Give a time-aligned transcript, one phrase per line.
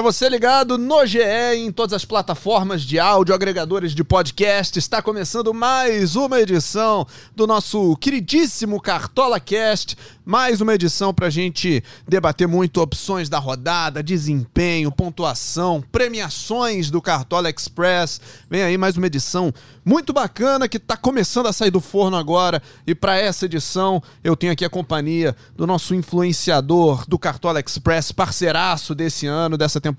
[0.00, 1.20] Para você ligado no GE
[1.54, 7.06] em todas as plataformas de áudio, agregadores de podcast, está começando mais uma edição
[7.36, 9.98] do nosso queridíssimo Cartola Cast.
[10.24, 17.02] Mais uma edição para a gente debater muito opções da rodada, desempenho, pontuação, premiações do
[17.02, 18.20] Cartola Express.
[18.48, 19.52] Vem aí mais uma edição
[19.84, 22.62] muito bacana que está começando a sair do forno agora.
[22.86, 28.12] E para essa edição eu tenho aqui a companhia do nosso influenciador do Cartola Express,
[28.12, 29.89] parceiraço desse ano, dessa temporada,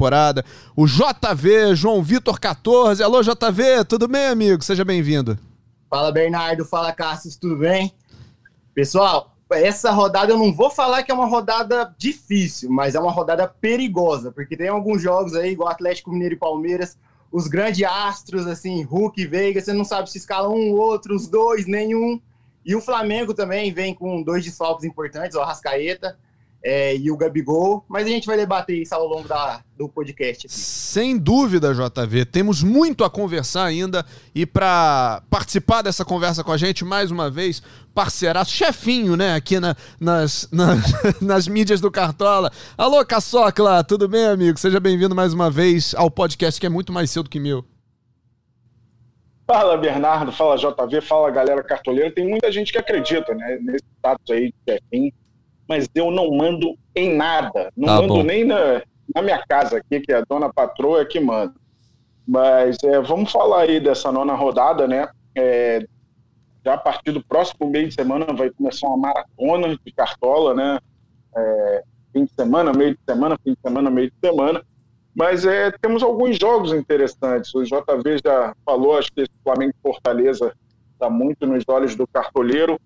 [0.76, 3.02] o JV, João Vitor 14.
[3.04, 4.63] Alô, JV, tudo bem, amigo?
[4.63, 5.38] Seja bem-vindo.
[5.90, 6.66] Fala, Bernardo.
[6.66, 7.94] Fala, Cassius, tudo bem?
[8.73, 13.12] Pessoal, essa rodada eu não vou falar que é uma rodada difícil, mas é uma
[13.12, 16.98] rodada perigosa, porque tem alguns jogos aí, igual Atlético Mineiro e Palmeiras,
[17.32, 21.27] os grandes astros, assim, Hulk e Veiga, você não sabe se escala um, outro, os
[21.27, 22.20] dois, nenhum.
[22.65, 26.18] E o Flamengo também vem com dois desfalques importantes, o Arrascaeta
[26.63, 30.45] é, e o Gabigol, mas a gente vai debater isso ao longo da, do podcast.
[30.45, 30.55] Aqui.
[30.55, 36.57] Sem dúvida, JV, temos muito a conversar ainda e para participar dessa conversa com a
[36.57, 42.51] gente, mais uma vez, parceiraço, chefinho, né, aqui na, nas, nas, nas mídias do Cartola.
[42.77, 44.59] Alô, Caçocla, tudo bem, amigo?
[44.59, 47.65] Seja bem-vindo mais uma vez ao podcast que é muito mais seu do que meu.
[49.48, 52.09] Fala, Bernardo, fala, JV, fala, galera cartoleira.
[52.09, 55.12] Tem muita gente que acredita, né, nesse status aí de chefinho
[55.72, 57.72] mas eu não mando em nada.
[57.77, 58.24] Não tá mando bom.
[58.24, 58.82] nem na,
[59.16, 61.54] na, minha casa aqui, que é a dona patroa é que manda.
[62.27, 65.08] Mas é, vamos falar aí dessa nona rodada, né?
[65.34, 65.88] É,
[66.66, 70.78] já a partir do próximo mês de semana vai começar uma maratona de cartola, né?
[71.38, 74.62] É, fim de semana, meio de semana, fim de semana, meio de semana.
[75.16, 77.56] Mas é, temos alguns jogos interessantes.
[77.56, 80.53] O JV já falou, acho que esse Flamengo Fortaleza
[80.92, 82.78] está muito nos olhos do cartoleiro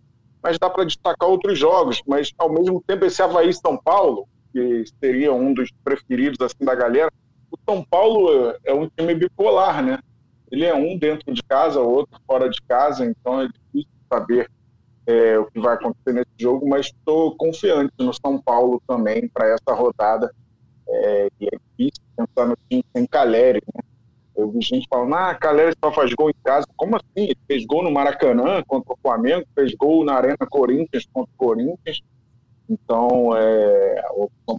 [0.45, 2.03] mas dá para destacar outros jogos.
[2.05, 6.75] Mas, ao mesmo tempo, esse Havaí São Paulo, que seria um dos preferidos assim da
[6.75, 7.11] galera,
[7.49, 9.97] o São Paulo é um time bipolar, né?
[10.51, 14.47] Ele é um dentro de casa, outro fora de casa, então é difícil saber
[15.07, 19.47] é, o que vai acontecer nesse jogo, mas estou confiante no São Paulo também para
[19.47, 20.31] essa rodada.
[20.87, 23.81] É, e é difícil pensar no time sem Caleri, né?
[24.35, 26.67] Eu vi gente falando, ah, Caleri só faz gol em casa.
[26.75, 27.31] Como assim?
[27.47, 32.01] Fez gol no Maracanã contra o Flamengo, fez gol na Arena Corinthians contra o Corinthians.
[32.69, 34.03] Então, é,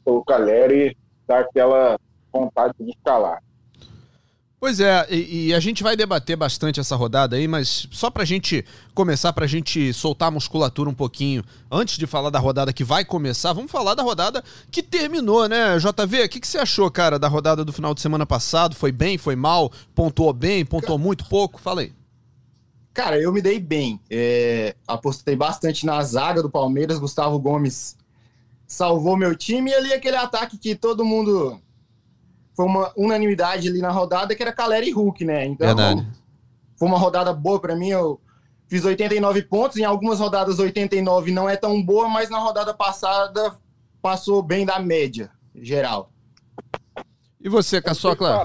[0.04, 1.98] o Caleri dá aquela
[2.32, 3.42] vontade de escalar.
[4.58, 8.24] Pois é, e, e, a gente vai debater bastante essa rodada aí, mas só pra
[8.24, 12.82] gente começar, pra gente soltar a musculatura um pouquinho, antes de falar da rodada que
[12.82, 15.76] vai começar, vamos falar da rodada que terminou, né?
[15.78, 18.74] JV, o que, que você achou, cara, da rodada do final de semana passado?
[18.74, 19.70] Foi bem, foi mal?
[19.94, 21.60] Pontuou bem, pontuou muito pouco?
[21.60, 21.92] Fala aí.
[22.94, 24.00] Cara, eu me dei bem.
[24.08, 27.94] É, apostei bastante na zaga do Palmeiras, Gustavo Gomes
[28.66, 31.60] salvou meu time e ali aquele ataque que todo mundo
[32.56, 35.44] foi uma unanimidade ali na rodada que era Caleri e Hulk, né?
[35.44, 36.06] Então, Verdade.
[36.76, 37.90] foi uma rodada boa para mim.
[37.90, 38.18] Eu
[38.66, 39.76] fiz 89 pontos.
[39.76, 43.54] Em algumas rodadas, 89 não é tão boa, mas na rodada passada
[44.00, 46.10] passou bem da média geral.
[47.38, 48.42] E você, Caçocla?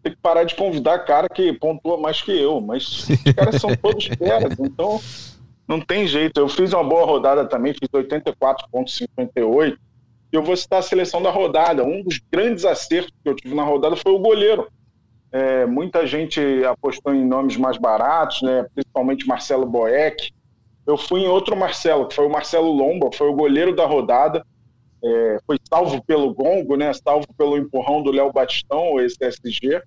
[0.00, 3.74] Tem que parar de convidar cara que pontua mais que eu, mas os caras são
[3.82, 5.00] todos feras, então
[5.66, 6.38] não tem jeito.
[6.38, 9.76] Eu fiz uma boa rodada também, fiz 84,58
[10.36, 11.84] eu vou citar a seleção da rodada.
[11.84, 14.68] Um dos grandes acertos que eu tive na rodada foi o goleiro.
[15.30, 18.66] É, muita gente apostou em nomes mais baratos, né?
[18.74, 20.30] principalmente Marcelo Boeck.
[20.86, 24.44] Eu fui em outro Marcelo, que foi o Marcelo Lomba, foi o goleiro da rodada.
[25.04, 26.92] É, foi salvo pelo gongo, né?
[26.92, 29.82] salvo pelo empurrão do Léo Batistão, esse SG.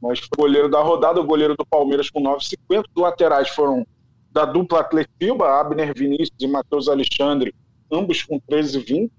[0.00, 2.84] Mas foi o goleiro da rodada, o goleiro do Palmeiras com 9,50.
[2.94, 3.86] Os laterais foram
[4.30, 7.54] da dupla Atletiba, Abner Vinícius e Matheus Alexandre,
[7.90, 9.10] ambos com 13,20.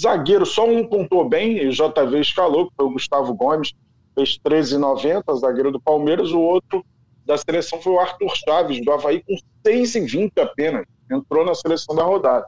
[0.00, 3.72] Zagueiro, só um pontuou bem, e o JV escalou, que foi o Gustavo Gomes,
[4.14, 6.32] fez 13,90, zagueiro do Palmeiras.
[6.32, 6.84] O outro
[7.24, 9.34] da seleção foi o Arthur Chaves, do Havaí, com
[9.66, 10.86] 6,20 apenas.
[11.10, 12.46] Entrou na seleção da rodada.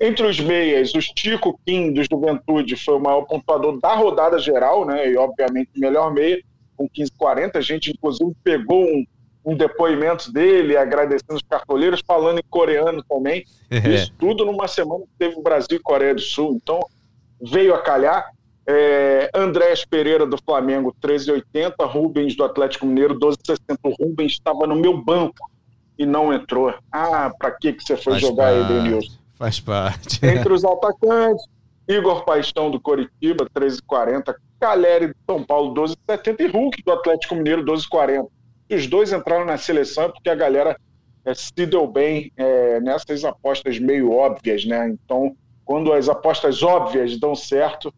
[0.00, 4.84] Entre os meias, o Chico Kim, do Juventude, foi o maior pontuador da rodada geral,
[4.84, 5.10] né?
[5.10, 6.40] E, obviamente, o melhor meia,
[6.76, 7.56] com 15,40.
[7.56, 9.04] A gente, inclusive, pegou um,
[9.48, 13.46] um depoimento dele, agradecendo os cartoleiros, falando em coreano também.
[13.70, 13.78] É.
[13.78, 16.60] Isso tudo numa semana que teve o Brasil e Coreia do Sul.
[16.62, 16.80] Então,
[17.40, 18.30] veio a calhar.
[18.66, 21.72] É, Andrés Pereira do Flamengo, 13,80.
[21.90, 23.78] Rubens do Atlético Mineiro, 12,60.
[23.84, 25.50] O Rubens estava no meu banco
[25.98, 26.74] e não entrou.
[26.92, 28.72] Ah, para que, que você foi Faz jogar parte.
[28.72, 29.18] Edenilson?
[29.36, 30.26] Faz parte.
[30.26, 31.46] Entre os atacantes,
[31.88, 34.34] Igor Paixão do Coritiba, 13,40.
[34.60, 36.40] Caleri do São Paulo, 12,70.
[36.40, 38.26] E Hulk do Atlético Mineiro, 12,40
[38.74, 40.78] os dois entraram na seleção porque a galera
[41.24, 44.88] é, se deu bem é, nessas apostas meio óbvias, né?
[44.88, 47.92] Então, quando as apostas óbvias dão certo,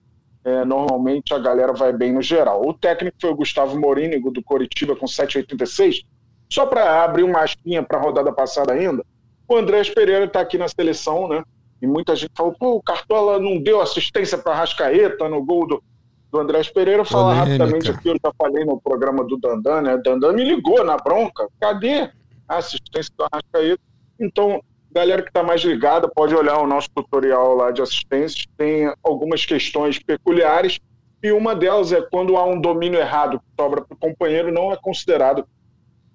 [0.45, 2.67] é, normalmente a galera vai bem no geral.
[2.67, 6.05] O técnico foi o Gustavo Morínigo, do Coritiba, com 7,86.
[6.53, 9.05] Só para abrir uma aspinha para a rodada passada ainda,
[9.49, 11.43] o Andrés Pereira está aqui na seleção, né?
[11.81, 15.83] E muita gente falou, pô, o Cartola não deu assistência para Rascaeta no gol do,
[16.31, 17.05] do Andrés Pereira.
[17.05, 19.99] Falar rapidamente aqui, eu já falei no programa do Dandan, né?
[19.99, 21.49] Dandan me ligou na bronca.
[21.61, 22.11] Cadê
[22.49, 23.83] a assistência do Arrascaeta?
[24.19, 24.63] Então,
[24.93, 28.45] galera que está mais ligada pode olhar o nosso tutorial lá de assistência.
[28.57, 30.79] Tem algumas questões peculiares
[31.23, 34.73] e uma delas é quando há um domínio errado que sobra para o companheiro, não
[34.73, 35.47] é considerado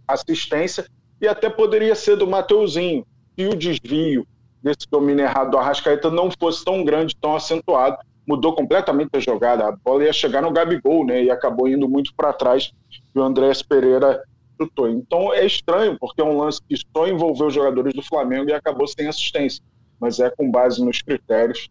[0.08, 0.86] assistência
[1.22, 3.06] e até poderia ser do Mateuzinho.
[3.38, 4.26] Se o desvio
[4.64, 7.98] desse domínio errado do Arrascaeta não fosse tão grande, tão acentuado,
[8.28, 9.68] mudou completamente a jogada.
[9.68, 11.24] A bola ia chegar no Gabigol, né?
[11.24, 12.72] E acabou indo muito para trás
[13.14, 14.24] e o Andrés Pereira
[14.60, 14.90] chutou.
[14.90, 18.54] Então é estranho, porque é um lance que só envolveu os jogadores do Flamengo e
[18.54, 19.64] acabou sem assistência.
[20.00, 21.70] Mas é com base nos critérios.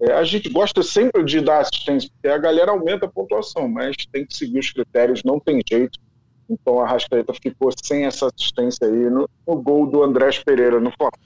[0.00, 3.96] É, a gente gosta sempre de dar assistência, porque a galera aumenta a pontuação, mas
[4.12, 5.98] tem que seguir os critérios, não tem jeito.
[6.48, 10.92] Então a Rascaeta ficou sem essa assistência aí no, no gol do Andrés Pereira no
[10.92, 11.18] Flamengo.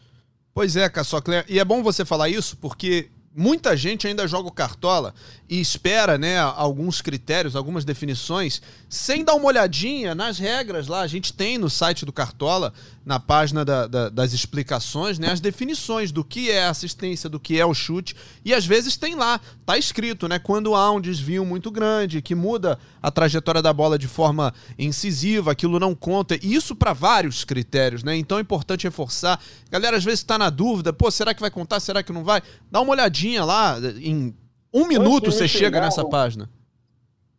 [0.55, 4.53] Pois é, Caçocler, e é bom você falar isso, porque muita gente ainda joga o
[4.53, 5.15] Cartola
[5.49, 11.01] e espera, né, alguns critérios, algumas definições, sem dar uma olhadinha nas regras lá.
[11.01, 12.73] A gente tem no site do Cartola,
[13.05, 17.59] na página da, da, das explicações, né, as definições do que é assistência, do que
[17.59, 18.15] é o chute.
[18.45, 22.35] E às vezes tem lá, tá escrito, né, quando há um desvio muito grande, que
[22.35, 26.37] muda a trajetória da bola de forma incisiva, aquilo não conta.
[26.37, 28.15] E isso para vários critérios, né?
[28.17, 29.41] Então é importante reforçar.
[29.71, 31.81] Galera, às vezes está na dúvida, pô, será que vai contar?
[31.81, 32.43] Será que não vai?
[32.71, 34.35] Dá uma olhadinha lá em
[34.73, 36.49] um minuto você chega nessa página.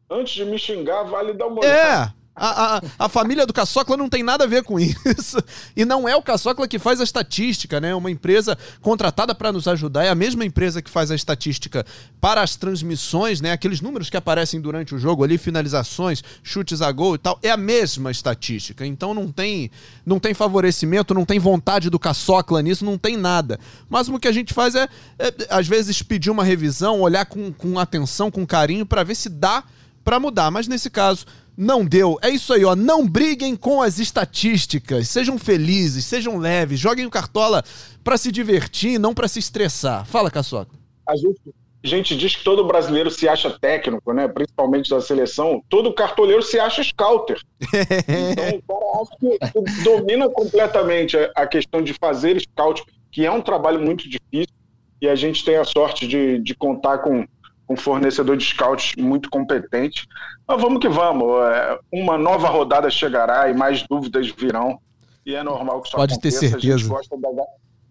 [0.10, 2.14] Antes de me xingar, vale dar uma olhada.
[2.16, 2.21] É.
[2.34, 5.38] A, a, a, família do Caçocla não tem nada a ver com isso.
[5.76, 7.94] E não é o Caçocla que faz a estatística, né?
[7.94, 10.06] Uma empresa contratada para nos ajudar.
[10.06, 11.86] É a mesma empresa que faz a estatística
[12.22, 13.52] para as transmissões, né?
[13.52, 17.38] Aqueles números que aparecem durante o jogo ali, finalizações, chutes a gol e tal.
[17.44, 18.86] É a mesma estatística.
[18.86, 19.70] Então não tem,
[20.06, 23.60] não tem favorecimento, não tem vontade do Caçocla nisso, não tem nada.
[23.90, 24.88] Mas o que a gente faz é,
[25.20, 29.28] é às vezes, pedir uma revisão, olhar com, com atenção, com carinho, para ver se
[29.28, 29.66] dá
[30.04, 30.50] para mudar.
[30.50, 31.26] Mas nesse caso
[31.62, 32.18] não deu.
[32.24, 32.76] É isso aí, ó.
[32.76, 35.08] Não briguem com as estatísticas.
[35.08, 36.80] Sejam felizes, sejam leves.
[36.80, 37.64] Joguem o Cartola
[38.04, 40.04] para se divertir, não para se estressar.
[40.06, 40.72] Fala, Caçoca.
[41.08, 41.40] A gente,
[41.84, 44.28] a gente diz que todo brasileiro se acha técnico, né?
[44.28, 45.64] Principalmente da seleção.
[45.70, 47.40] Todo cartoleiro se acha scouter.
[47.62, 53.80] então, o cara que domina completamente a questão de fazer scout, que é um trabalho
[53.80, 54.56] muito difícil.
[55.00, 57.26] E a gente tem a sorte de, de contar com
[57.72, 60.08] um fornecedor de scouts muito competente.
[60.48, 61.28] Mas vamos que vamos.
[61.46, 64.80] É, uma nova rodada chegará e mais dúvidas virão.
[65.26, 66.40] E é normal que isso Pode aconteça.
[66.40, 66.76] ter certeza.
[66.76, 67.30] A gente gosta da,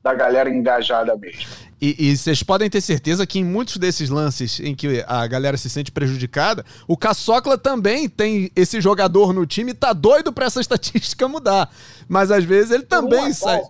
[0.02, 1.42] da galera engajada mesmo.
[1.80, 5.56] E, e, vocês podem ter certeza que em muitos desses lances em que a galera
[5.56, 10.44] se sente prejudicada, o Caçocla também tem esse jogador no time e tá doido para
[10.44, 11.70] essa estatística mudar.
[12.06, 13.62] Mas às vezes ele também sai.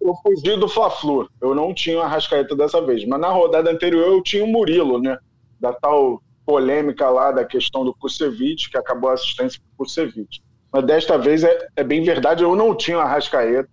[0.00, 1.28] Eu fugi do Fla-Flu.
[1.40, 3.04] Eu não tinha o Arrascaeta dessa vez.
[3.04, 5.18] Mas na rodada anterior eu tinha o Murilo, né?
[5.60, 10.42] Da tal polêmica lá da questão do Kusevich, que acabou a assistência para o Kusevich.
[10.72, 13.68] Mas desta vez é, é, bem verdade, eu não tinha a Rascaeta,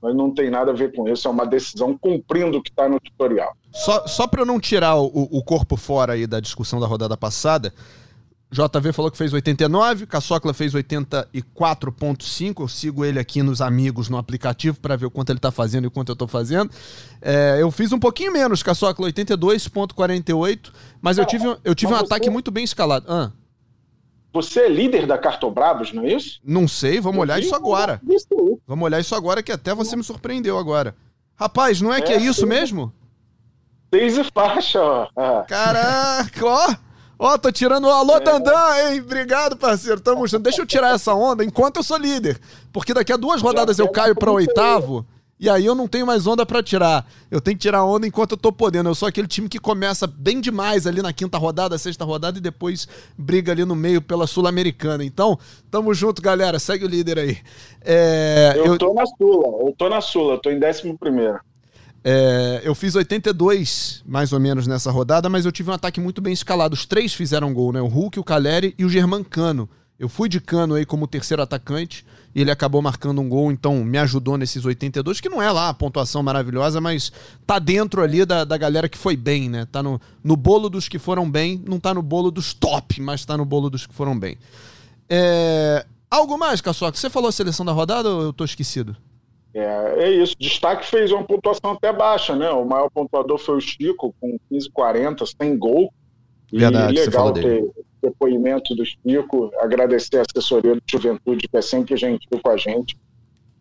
[0.00, 2.88] mas não tem nada a ver com isso, é uma decisão cumprindo o que está
[2.88, 3.52] no tutorial.
[3.72, 7.16] Só, só para eu não tirar o, o corpo fora aí da discussão da rodada
[7.16, 7.72] passada,
[8.50, 12.60] JV falou que fez 89, Caçocla fez 84.5.
[12.60, 15.84] Eu sigo ele aqui nos amigos no aplicativo para ver o quanto ele está fazendo
[15.84, 16.70] e o quanto eu estou fazendo.
[17.20, 22.30] É, eu fiz um pouquinho menos, Caçocla, 82.48, mas eu tive, eu tive um ataque
[22.30, 23.06] muito bem escalado.
[23.08, 23.32] Ah.
[24.32, 26.40] Você é líder da Cartobrabos, não é isso?
[26.44, 28.00] Não sei, vamos eu olhar isso agora.
[28.66, 30.94] Vamos olhar isso agora que até você me surpreendeu agora.
[31.34, 32.92] Rapaz, não é, é que é isso mesmo?
[33.92, 35.08] Seis e faixa, ó.
[35.16, 35.44] Ah.
[35.48, 36.85] Caraca, ó.
[37.18, 38.20] Ó, oh, tô tirando o alô, é.
[38.20, 39.00] Dandan, hein?
[39.00, 40.00] Obrigado, parceiro.
[40.00, 40.42] Tamo junto.
[40.42, 42.38] Deixa eu tirar essa onda enquanto eu sou líder.
[42.72, 45.06] Porque daqui a duas rodadas eu caio pra oitavo.
[45.38, 47.06] E aí eu não tenho mais onda para tirar.
[47.30, 48.88] Eu tenho que tirar onda enquanto eu tô podendo.
[48.88, 52.40] Eu sou aquele time que começa bem demais ali na quinta rodada, sexta rodada e
[52.40, 55.04] depois briga ali no meio pela Sul-Americana.
[55.04, 55.38] Então,
[55.70, 56.58] tamo junto, galera.
[56.58, 57.38] Segue o líder aí.
[57.82, 61.38] É, eu, eu tô na Sula, eu tô na Sula, tô em décimo primeiro.
[62.08, 66.22] É, eu fiz 82, mais ou menos, nessa rodada, mas eu tive um ataque muito
[66.22, 66.72] bem escalado.
[66.72, 67.80] Os três fizeram gol, né?
[67.80, 69.68] O Hulk, o Caleri e o Germancano.
[69.98, 73.84] Eu fui de cano aí como terceiro atacante e ele acabou marcando um gol, então
[73.84, 77.10] me ajudou nesses 82, que não é lá a pontuação maravilhosa, mas
[77.44, 79.64] tá dentro ali da, da galera que foi bem, né?
[79.64, 83.24] Tá no, no bolo dos que foram bem, não tá no bolo dos top, mas
[83.24, 84.38] tá no bolo dos que foram bem.
[85.10, 85.84] É...
[86.08, 86.96] Algo mais, Caçoca?
[86.96, 88.96] Você falou a seleção da rodada ou eu tô esquecido?
[89.56, 90.36] É, é isso.
[90.38, 92.50] Destaque fez uma pontuação até baixa, né?
[92.50, 95.90] O maior pontuador foi o Chico, com 15,40, sem gol.
[96.52, 97.64] Verdade, e legal ter
[98.02, 102.98] depoimento do Chico, agradecer a assessoria do Juventude, que é sempre gentil com a gente.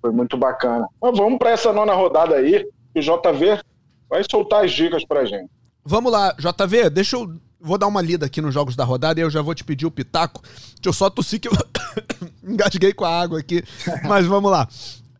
[0.01, 0.85] Foi muito bacana.
[1.01, 3.61] Mas vamos para essa nona rodada aí, que o JV
[4.09, 5.49] vai soltar as dicas para gente.
[5.83, 7.33] Vamos lá, JV, deixa eu.
[7.57, 9.87] Vou dar uma lida aqui nos jogos da rodada e eu já vou te pedir
[9.87, 10.41] o pitaco.
[10.43, 11.53] Deixa eu só tossir que eu
[12.43, 13.63] engasguei com a água aqui.
[14.05, 14.67] Mas vamos lá.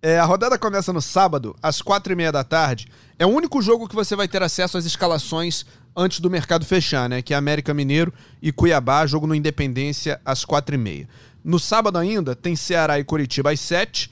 [0.08, 2.88] É, a rodada começa no sábado, às quatro e meia da tarde.
[3.18, 5.66] É o único jogo que você vai ter acesso às escalações
[5.98, 7.24] antes do mercado fechar, né?
[7.24, 11.10] Que é América Mineiro e Cuiabá, jogo no Independência às quatro e meia.
[11.44, 14.12] No sábado ainda tem Ceará e Curitiba às sete.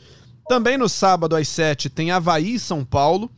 [0.49, 3.29] Também no sábado às sete tem Havaí e São Paulo.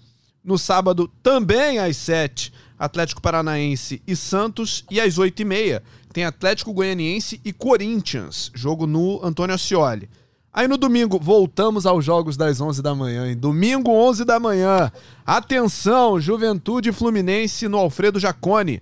[0.42, 4.86] No sábado também às sete Atlético Paranaense e Santos.
[4.90, 5.84] E às oito e meia
[6.14, 10.08] tem Atlético Goianiense e Corinthians, jogo no Antônio Ascioli.
[10.56, 13.28] Aí no domingo, voltamos aos jogos das 11 da manhã.
[13.28, 13.36] Hein?
[13.36, 14.90] Domingo, 11 da manhã.
[15.26, 18.82] Atenção, Juventude Fluminense no Alfredo Jacone.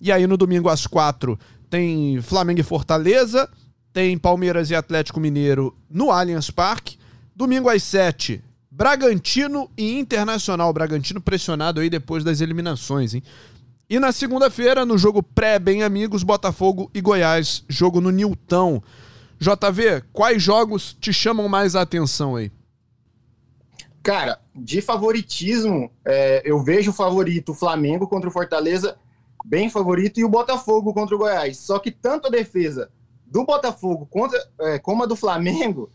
[0.00, 1.38] E aí no domingo às 4
[1.70, 3.48] tem Flamengo e Fortaleza.
[3.92, 6.98] Tem Palmeiras e Atlético Mineiro no Allianz Parque.
[7.32, 10.72] Domingo às 7, Bragantino e Internacional.
[10.72, 13.22] Bragantino pressionado aí depois das eliminações, hein?
[13.88, 18.82] E na segunda-feira, no jogo pré-bem amigos, Botafogo e Goiás, jogo no Nilton.
[19.44, 22.50] JV, quais jogos te chamam mais a atenção aí?
[24.02, 28.96] Cara, de favoritismo, é, eu vejo o favorito o Flamengo contra o Fortaleza
[29.44, 31.58] bem favorito e o Botafogo contra o Goiás.
[31.58, 32.90] Só que tanto a defesa
[33.26, 35.90] do Botafogo contra, é, como a do Flamengo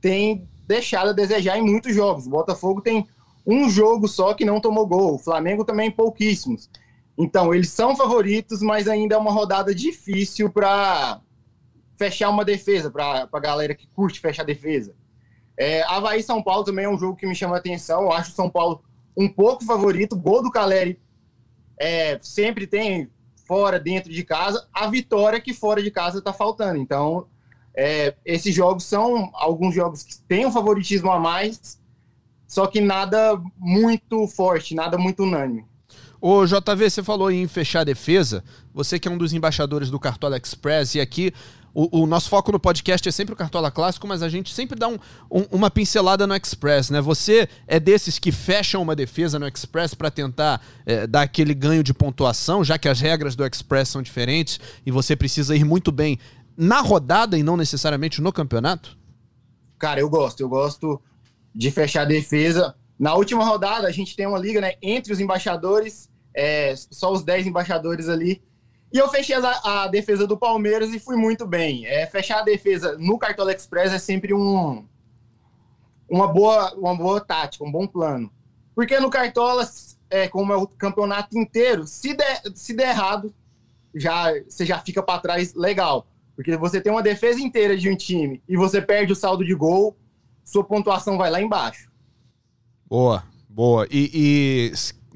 [0.00, 2.26] tem deixado a desejar em muitos jogos.
[2.26, 3.06] O Botafogo tem
[3.46, 6.70] um jogo só que não tomou gol, o Flamengo também pouquíssimos.
[7.16, 11.20] Então, eles são favoritos, mas ainda é uma rodada difícil para
[11.96, 14.94] fechar uma defesa, para a galera que curte fechar defesa.
[15.56, 18.02] É, Havaí São Paulo também é um jogo que me chama a atenção.
[18.02, 18.82] Eu acho o São Paulo
[19.16, 20.16] um pouco favorito.
[20.16, 21.00] Gol do Caleri
[21.78, 23.08] é, sempre tem
[23.46, 24.66] fora, dentro de casa.
[24.72, 26.78] A vitória que fora de casa está faltando.
[26.78, 27.26] Então,
[27.76, 31.80] é, esses jogos são alguns jogos que têm um favoritismo a mais,
[32.46, 35.64] só que nada muito forte, nada muito unânime.
[36.20, 38.42] Ô JV, você falou em fechar a defesa.
[38.72, 41.32] Você que é um dos embaixadores do Cartola Express e aqui
[41.74, 44.78] o, o, nosso foco no podcast é sempre o Cartola Clássico, mas a gente sempre
[44.78, 44.96] dá um,
[45.28, 47.00] um, uma pincelada no Express, né?
[47.00, 51.82] Você é desses que fecham uma defesa no Express para tentar é, dar aquele ganho
[51.82, 55.90] de pontuação, já que as regras do Express são diferentes e você precisa ir muito
[55.90, 56.16] bem
[56.56, 58.96] na rodada e não necessariamente no campeonato?
[59.76, 60.40] Cara, eu gosto.
[60.40, 61.02] Eu gosto
[61.52, 62.76] de fechar a defesa.
[62.96, 64.74] Na última rodada, a gente tem uma liga, né?
[64.80, 68.40] Entre os embaixadores, é, só os 10 embaixadores ali
[68.94, 71.84] e eu fechei a, a, defesa do Palmeiras e fui muito bem.
[71.84, 74.86] É, fechar a defesa no Cartola Express é sempre um,
[76.08, 78.30] uma, boa, uma boa tática, um bom plano.
[78.72, 79.68] Porque no Cartola,
[80.08, 83.34] é, como é o campeonato inteiro, se der, se der errado,
[83.92, 86.06] já, você já fica para trás legal.
[86.36, 89.54] Porque você tem uma defesa inteira de um time e você perde o saldo de
[89.56, 89.96] gol,
[90.44, 91.90] sua pontuação vai lá embaixo.
[92.86, 93.88] Boa, boa.
[93.90, 94.72] E, e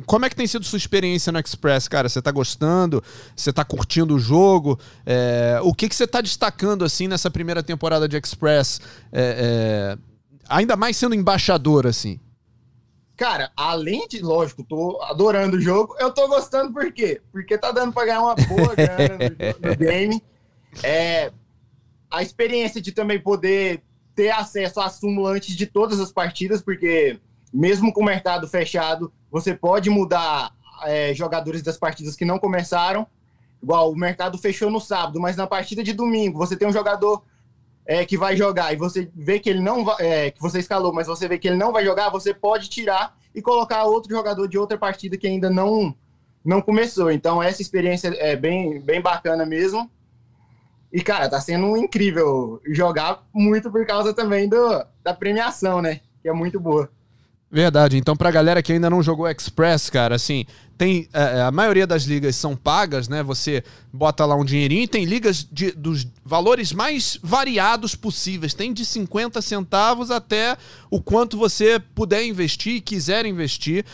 [0.06, 2.08] como é que tem sido sua experiência no Express, cara?
[2.08, 3.02] Você tá gostando?
[3.34, 4.78] Você tá curtindo o jogo?
[5.04, 8.80] É, o que, que você tá destacando, assim, nessa primeira temporada de Express?
[9.12, 9.98] É, é,
[10.48, 12.20] ainda mais sendo embaixador, assim.
[13.16, 17.20] Cara, além de, lógico, tô adorando o jogo, eu tô gostando por quê?
[17.32, 20.22] Porque tá dando pra ganhar uma boa grana no, no game.
[20.84, 21.32] É,
[22.08, 23.82] a experiência de também poder
[24.14, 27.18] ter acesso à súmula antes de todas as partidas, porque
[27.52, 30.52] mesmo com o mercado fechado, você pode mudar
[30.84, 33.06] é, jogadores das partidas que não começaram.
[33.62, 37.24] Igual o mercado fechou no sábado, mas na partida de domingo você tem um jogador
[37.84, 40.92] é, que vai jogar e você vê que ele não vai, é, que você escalou,
[40.92, 44.46] mas você vê que ele não vai jogar, você pode tirar e colocar outro jogador
[44.46, 45.94] de outra partida que ainda não
[46.44, 47.10] não começou.
[47.10, 49.90] Então essa experiência é bem bem bacana mesmo.
[50.92, 56.00] E cara, tá sendo incrível jogar muito por causa também do, da premiação, né?
[56.22, 56.90] Que é muito boa.
[57.50, 57.96] Verdade.
[57.96, 60.44] Então, pra galera que ainda não jogou Express, cara, assim,
[60.76, 61.08] tem.
[61.12, 63.22] É, é, a maioria das ligas são pagas, né?
[63.22, 68.52] Você bota lá um dinheirinho e tem ligas de, dos valores mais variados possíveis.
[68.52, 70.56] Tem de 50 centavos até
[70.90, 73.84] o quanto você puder investir e quiser investir.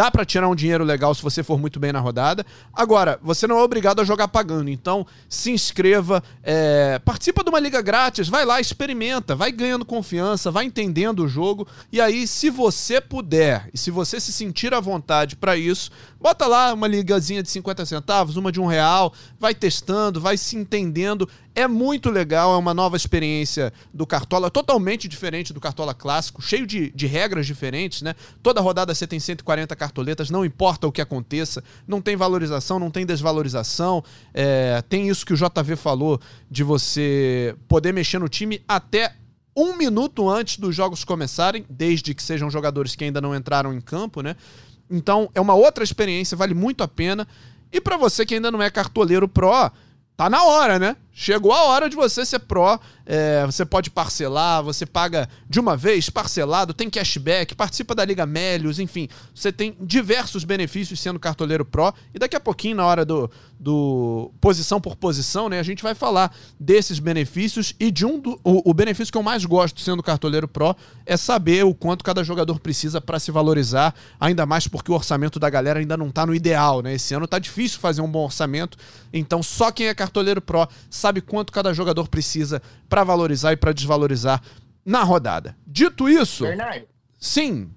[0.00, 2.46] Dá para tirar um dinheiro legal se você for muito bem na rodada.
[2.72, 4.70] Agora, você não é obrigado a jogar pagando.
[4.70, 10.50] Então, se inscreva, é, participa de uma liga grátis, vai lá, experimenta, vai ganhando confiança,
[10.50, 11.68] vai entendendo o jogo.
[11.92, 16.46] E aí, se você puder e se você se sentir à vontade para isso, bota
[16.46, 21.28] lá uma ligazinha de 50 centavos, uma de um real, vai testando, vai se entendendo.
[21.54, 26.66] É muito legal, é uma nova experiência do Cartola, totalmente diferente do Cartola clássico, cheio
[26.66, 28.14] de, de regras diferentes, né?
[28.40, 32.90] Toda rodada você tem 140 cartoletas, não importa o que aconteça, não tem valorização, não
[32.90, 34.02] tem desvalorização.
[34.32, 39.14] É, tem isso que o JV falou de você poder mexer no time até
[39.54, 43.80] um minuto antes dos jogos começarem, desde que sejam jogadores que ainda não entraram em
[43.80, 44.36] campo, né?
[44.88, 47.26] Então é uma outra experiência, vale muito a pena.
[47.72, 49.70] E para você que ainda não é cartoleiro pro,
[50.16, 50.96] tá na hora, né?
[51.22, 52.80] Chegou a hora de você ser pró.
[53.04, 58.24] É, você pode parcelar, você paga de uma vez, parcelado, tem cashback, participa da Liga
[58.24, 59.06] Melios, enfim.
[59.34, 61.92] Você tem diversos benefícios sendo cartoleiro pró.
[62.14, 65.94] E daqui a pouquinho, na hora do, do posição por posição, né, a gente vai
[65.94, 67.74] falar desses benefícios.
[67.78, 70.74] E de um do, o, o benefício que eu mais gosto sendo cartoleiro pró
[71.04, 75.38] é saber o quanto cada jogador precisa para se valorizar, ainda mais porque o orçamento
[75.38, 76.94] da galera ainda não tá no ideal, né?
[76.94, 78.78] Esse ano tá difícil fazer um bom orçamento.
[79.12, 83.72] Então, só quem é cartoleiro pró sabe quanto cada jogador precisa para valorizar e para
[83.72, 84.42] desvalorizar
[84.84, 85.56] na rodada.
[85.66, 86.44] Dito isso.
[86.44, 86.86] Bernardo.
[87.18, 87.70] Sim.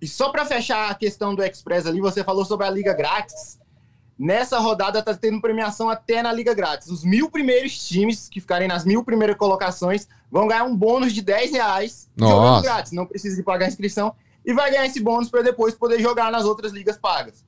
[0.00, 3.58] E só para fechar a questão do Express ali, você falou sobre a Liga Grátis.
[4.18, 6.88] Nessa rodada tá tendo premiação até na Liga Grátis.
[6.88, 11.22] Os mil primeiros times que ficarem nas mil primeiras colocações vão ganhar um bônus de
[11.22, 12.34] 10 reais Nossa.
[12.34, 12.92] jogando grátis.
[12.92, 14.14] Não precisa de pagar a inscrição.
[14.44, 17.44] E vai ganhar esse bônus para depois poder jogar nas outras ligas pagas.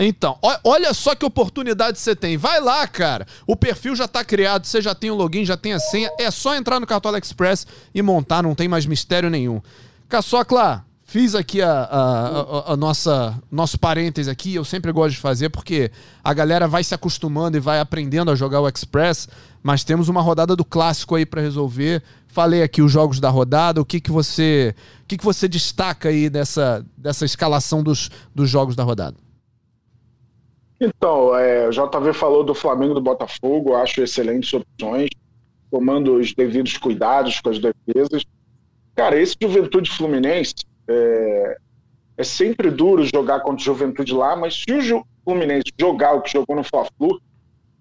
[0.00, 2.36] Então, olha só que oportunidade você tem.
[2.36, 3.26] Vai lá, cara.
[3.46, 6.08] O perfil já tá criado, você já tem o login, já tem a senha.
[6.20, 9.60] É só entrar no Cartola Express e montar, não tem mais mistério nenhum.
[10.08, 12.40] Caçocla, fiz aqui a, a,
[12.70, 14.54] a- a nossa nosso parênteses aqui.
[14.54, 15.90] Eu sempre gosto de fazer porque
[16.22, 19.28] a galera vai se acostumando e vai aprendendo a jogar o Express.
[19.62, 22.02] Mas temos uma rodada do clássico aí pra resolver.
[22.28, 23.80] Falei aqui os jogos da rodada.
[23.80, 28.48] O que que você, o que que você destaca aí dessa, dessa escalação dos, dos
[28.48, 29.16] jogos da rodada?
[30.80, 35.08] Então, é, o JV falou do Flamengo e do Botafogo, acho excelentes opções,
[35.70, 38.24] tomando os devidos cuidados com as defesas.
[38.94, 40.54] Cara, esse Juventude Fluminense
[40.88, 41.56] é,
[42.16, 46.32] é sempre duro jogar contra o Juventude lá, mas se o Fluminense jogar o que
[46.32, 47.20] jogou no Fla-Flu,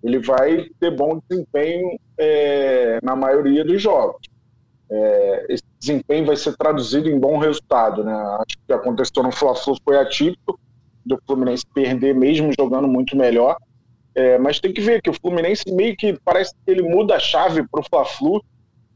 [0.03, 4.21] ele vai ter bom desempenho é, na maioria dos jogos.
[4.89, 8.13] É, esse desempenho vai ser traduzido em bom resultado, né?
[8.13, 10.59] Acho que o que aconteceu no Fla-Flu foi atípico,
[11.07, 13.57] do Fluminense perder mesmo jogando muito melhor.
[14.13, 17.19] É, mas tem que ver que o Fluminense meio que parece que ele muda a
[17.19, 18.43] chave para o Fla-Flu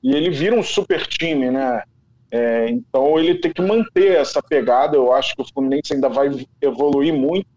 [0.03, 1.83] e ele vira um super time, né?
[2.31, 4.95] É, então ele tem que manter essa pegada.
[4.95, 6.29] Eu acho que o Fluminense ainda vai
[6.61, 7.47] evoluir muito.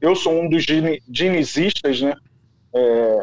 [0.00, 2.14] Eu sou um dos dini- dinizistas, né?
[2.74, 3.18] É,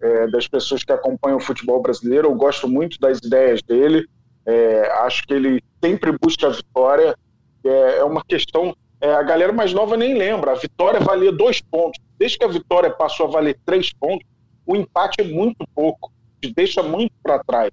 [0.00, 2.28] é, das pessoas que acompanham o futebol brasileiro.
[2.28, 4.06] Eu gosto muito das ideias dele.
[4.44, 7.16] É, acho que ele sempre busca a vitória.
[7.64, 8.76] É, é uma questão.
[9.00, 10.52] É, a galera mais nova nem lembra.
[10.52, 12.00] A vitória valia dois pontos.
[12.18, 14.26] Desde que a vitória passou a valer três pontos,
[14.66, 16.12] o empate é muito pouco.
[16.40, 17.70] Te deixa muito para trás.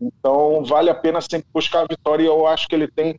[0.00, 3.18] Então, vale a pena sempre buscar a vitória e eu acho que ele tem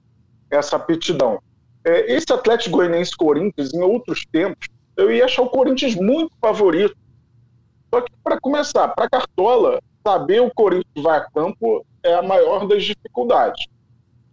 [0.49, 1.39] essa aptidão.
[1.85, 4.67] É, esse Atlético Goianiense Corinthians, em outros tempos,
[4.97, 6.95] eu ia achar o Corinthians muito favorito.
[7.93, 12.67] Só que, para começar, para Cartola, saber o Corinthians vai a campo é a maior
[12.67, 13.67] das dificuldades.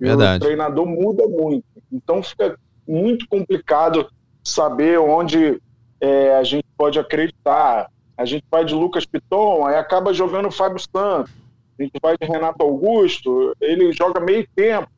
[0.00, 0.38] Verdade.
[0.38, 1.64] O treinador muda muito.
[1.92, 2.58] Então, fica
[2.88, 4.08] muito complicado
[4.42, 5.60] saber onde
[6.00, 7.90] é, a gente pode acreditar.
[8.16, 11.32] A gente vai de Lucas Piton, aí acaba jogando o Fábio Santos.
[11.78, 14.88] A gente vai de Renato Augusto, ele joga meio tempo.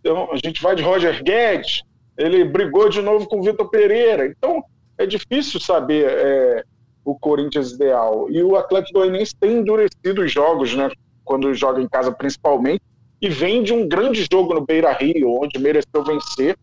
[0.00, 1.82] Então, a gente vai de Roger Guedes,
[2.16, 4.26] ele brigou de novo com o Vitor Pereira.
[4.26, 4.64] Então,
[4.96, 6.64] é difícil saber é,
[7.04, 8.30] o Corinthians ideal.
[8.30, 10.90] E o Atlético Goianiense tem endurecido os jogos, né?
[11.24, 12.82] Quando joga em casa, principalmente,
[13.20, 16.56] e vem de um grande jogo no Beira Rio, onde mereceu vencer.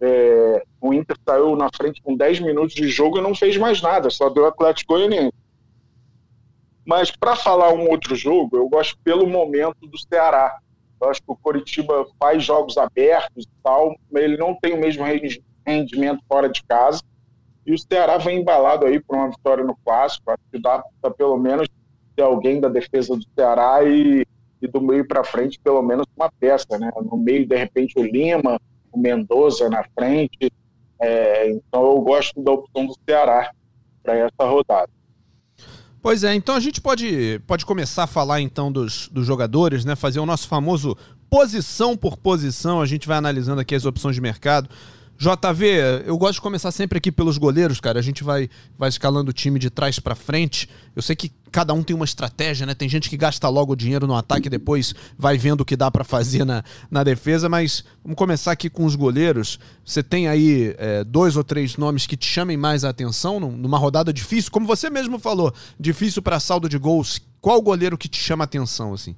[0.00, 3.82] É, o Inter saiu na frente com 10 minutos de jogo e não fez mais
[3.82, 5.32] nada, só deu Atlético Goianiense.
[6.86, 10.58] Mas para falar um outro jogo, eu gosto pelo momento do Ceará.
[11.00, 14.80] Eu acho que o Coritiba faz jogos abertos e tal, mas ele não tem o
[14.80, 17.02] mesmo rendi- rendimento fora de casa.
[17.66, 20.30] E o Ceará vem embalado aí por uma vitória no clássico.
[20.30, 21.68] Acho que dá para pelo menos
[22.16, 24.26] ter alguém da defesa do Ceará e,
[24.62, 26.90] e do meio para frente, pelo menos uma peça, né?
[27.02, 28.58] No meio, de repente, o Lima,
[28.92, 30.52] o Mendoza na frente.
[31.00, 33.50] É, então eu gosto da opção do Ceará
[34.02, 34.90] para essa rodada.
[36.00, 39.96] Pois é, então a gente pode, pode começar a falar então dos, dos jogadores, né?
[39.96, 40.96] Fazer o nosso famoso
[41.28, 42.80] posição por posição.
[42.80, 44.70] A gente vai analisando aqui as opções de mercado.
[45.18, 47.98] JV, eu gosto de começar sempre aqui pelos goleiros, cara.
[47.98, 50.68] A gente vai, vai escalando o time de trás para frente.
[50.94, 52.72] Eu sei que cada um tem uma estratégia, né?
[52.72, 55.76] Tem gente que gasta logo o dinheiro no ataque e depois vai vendo o que
[55.76, 59.58] dá para fazer na, na defesa, mas vamos começar aqui com os goleiros.
[59.84, 63.76] Você tem aí é, dois ou três nomes que te chamem mais a atenção numa
[63.76, 67.20] rodada difícil, como você mesmo falou, difícil para saldo de gols.
[67.40, 69.16] Qual goleiro que te chama a atenção, assim?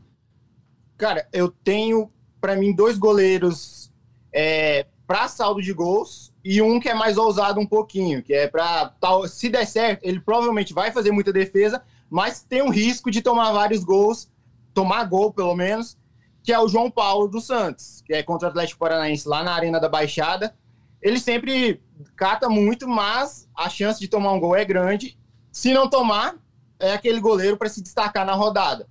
[0.96, 2.10] Cara, eu tenho,
[2.40, 3.92] para mim, dois goleiros
[4.32, 8.46] é, para saldo de gols e um que é mais ousado um pouquinho, que é
[8.46, 8.92] para
[9.26, 13.50] se der certo, ele provavelmente vai fazer muita defesa, mas tem um risco de tomar
[13.50, 14.30] vários gols,
[14.72, 15.98] tomar gol pelo menos,
[16.44, 19.52] que é o João Paulo dos Santos, que é contra o Atlético Paranaense lá na
[19.52, 20.54] Arena da Baixada.
[21.02, 21.82] Ele sempre
[22.14, 25.18] cata muito, mas a chance de tomar um gol é grande.
[25.50, 26.36] Se não tomar,
[26.78, 28.86] é aquele goleiro para se destacar na rodada.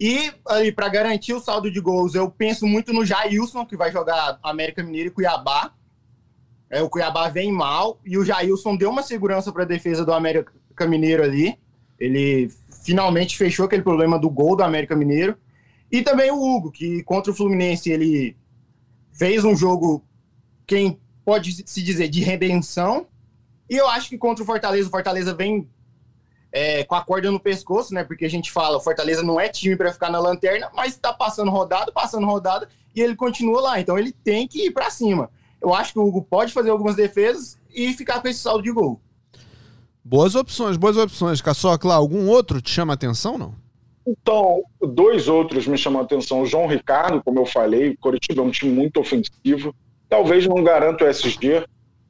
[0.00, 3.92] E aí, para garantir o saldo de gols, eu penso muito no Jailson, que vai
[3.92, 5.74] jogar América Mineiro e Cuiabá.
[6.70, 10.14] É, o Cuiabá vem mal e o Jailson deu uma segurança para a defesa do
[10.14, 10.52] América
[10.88, 11.58] Mineiro ali.
[11.98, 12.50] Ele
[12.82, 15.36] finalmente fechou aquele problema do gol do América Mineiro.
[15.92, 18.34] E também o Hugo, que contra o Fluminense ele
[19.12, 20.02] fez um jogo,
[20.66, 23.06] quem pode se dizer, de redenção.
[23.68, 25.68] E eu acho que contra o Fortaleza, o Fortaleza vem
[26.52, 28.04] é, com a corda no pescoço, né?
[28.04, 31.12] Porque a gente fala, o Fortaleza não é time para ficar na lanterna, mas está
[31.12, 33.80] passando rodada, passando rodada e ele continua lá.
[33.80, 35.30] Então ele tem que ir para cima.
[35.60, 38.72] Eu acho que o Hugo pode fazer algumas defesas e ficar com esse saldo de
[38.72, 39.00] gol.
[40.04, 41.40] Boas opções, boas opções.
[41.40, 43.54] Caçocla, algum outro te chama atenção, não?
[44.06, 46.40] Então, dois outros me chamam a atenção.
[46.40, 49.74] O João Ricardo, como eu falei, o Coritiba é um time muito ofensivo.
[50.08, 51.64] Talvez não garanto o SG,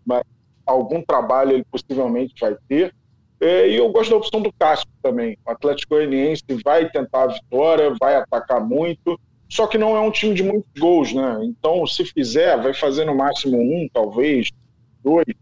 [0.06, 0.22] mas
[0.64, 2.94] algum trabalho ele possivelmente vai ter.
[3.40, 5.36] É, e eu gosto da opção do Cássio também.
[5.46, 10.10] O Atlético Goianiense vai tentar a vitória, vai atacar muito, só que não é um
[10.10, 11.40] time de muitos gols, né?
[11.42, 14.50] Então, se fizer, vai fazer no máximo um, talvez,
[15.02, 15.34] dois.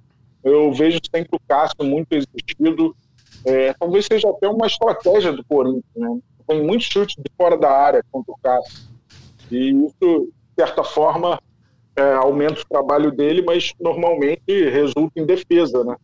[0.43, 2.97] Eu vejo sempre o Cássio muito exigido.
[3.45, 6.19] É, talvez seja até uma estratégia do Corinthians, né?
[6.47, 8.89] Tem muitos chutes de fora da área contra o Cássio.
[9.51, 11.39] E isso, de certa forma,
[11.95, 15.97] é, aumenta o trabalho dele, mas normalmente resulta em defesa, né?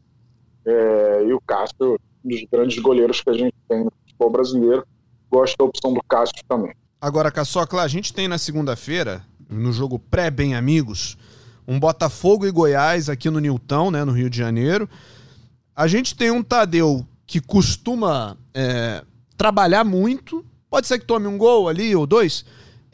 [0.67, 4.87] É, e o Cássio, um dos grandes goleiros que a gente tem no futebol brasileiro,
[5.31, 6.75] gosta da opção do Cássio também.
[7.01, 11.19] Agora, Caçocla, a gente tem na segunda-feira, no jogo pré-bem amigos,
[11.67, 14.89] um Botafogo e Goiás aqui no Nilton, né, no Rio de Janeiro.
[15.77, 19.03] A gente tem um Tadeu que costuma é,
[19.37, 22.45] trabalhar muito, pode ser que tome um gol ali ou dois,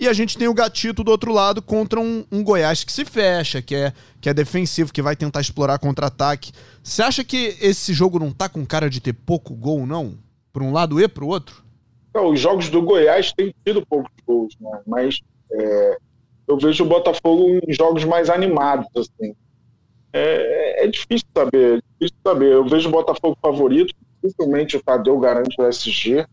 [0.01, 3.05] e a gente tem o Gatito do outro lado contra um, um Goiás que se
[3.05, 6.53] fecha, que é, que é defensivo, que vai tentar explorar contra-ataque.
[6.83, 10.15] Você acha que esse jogo não tá com cara de ter pouco gol, não?
[10.51, 11.63] Por um lado e pro outro?
[12.15, 14.81] Não, os jogos do Goiás têm tido poucos gols, né?
[14.87, 15.21] Mas
[15.53, 15.99] é,
[16.49, 19.35] eu vejo o Botafogo em jogos mais animados, assim.
[20.15, 22.53] É, é, difícil saber, é difícil saber.
[22.53, 26.27] Eu vejo o Botafogo favorito, dificilmente o Tadeu garante o SG.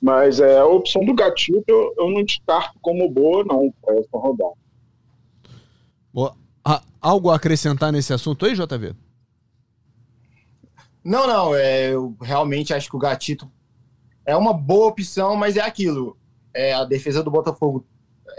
[0.00, 4.08] Mas é, a opção do gatilho eu, eu não descarto como boa, não, para essa
[4.12, 4.54] rodada.
[6.12, 6.36] Boa.
[6.64, 8.94] Ah, algo a acrescentar nesse assunto aí, JV?
[11.04, 11.54] Não, não.
[11.54, 13.50] É, eu realmente acho que o Gatito
[14.24, 16.16] é uma boa opção, mas é aquilo.
[16.52, 17.86] É, a defesa do Botafogo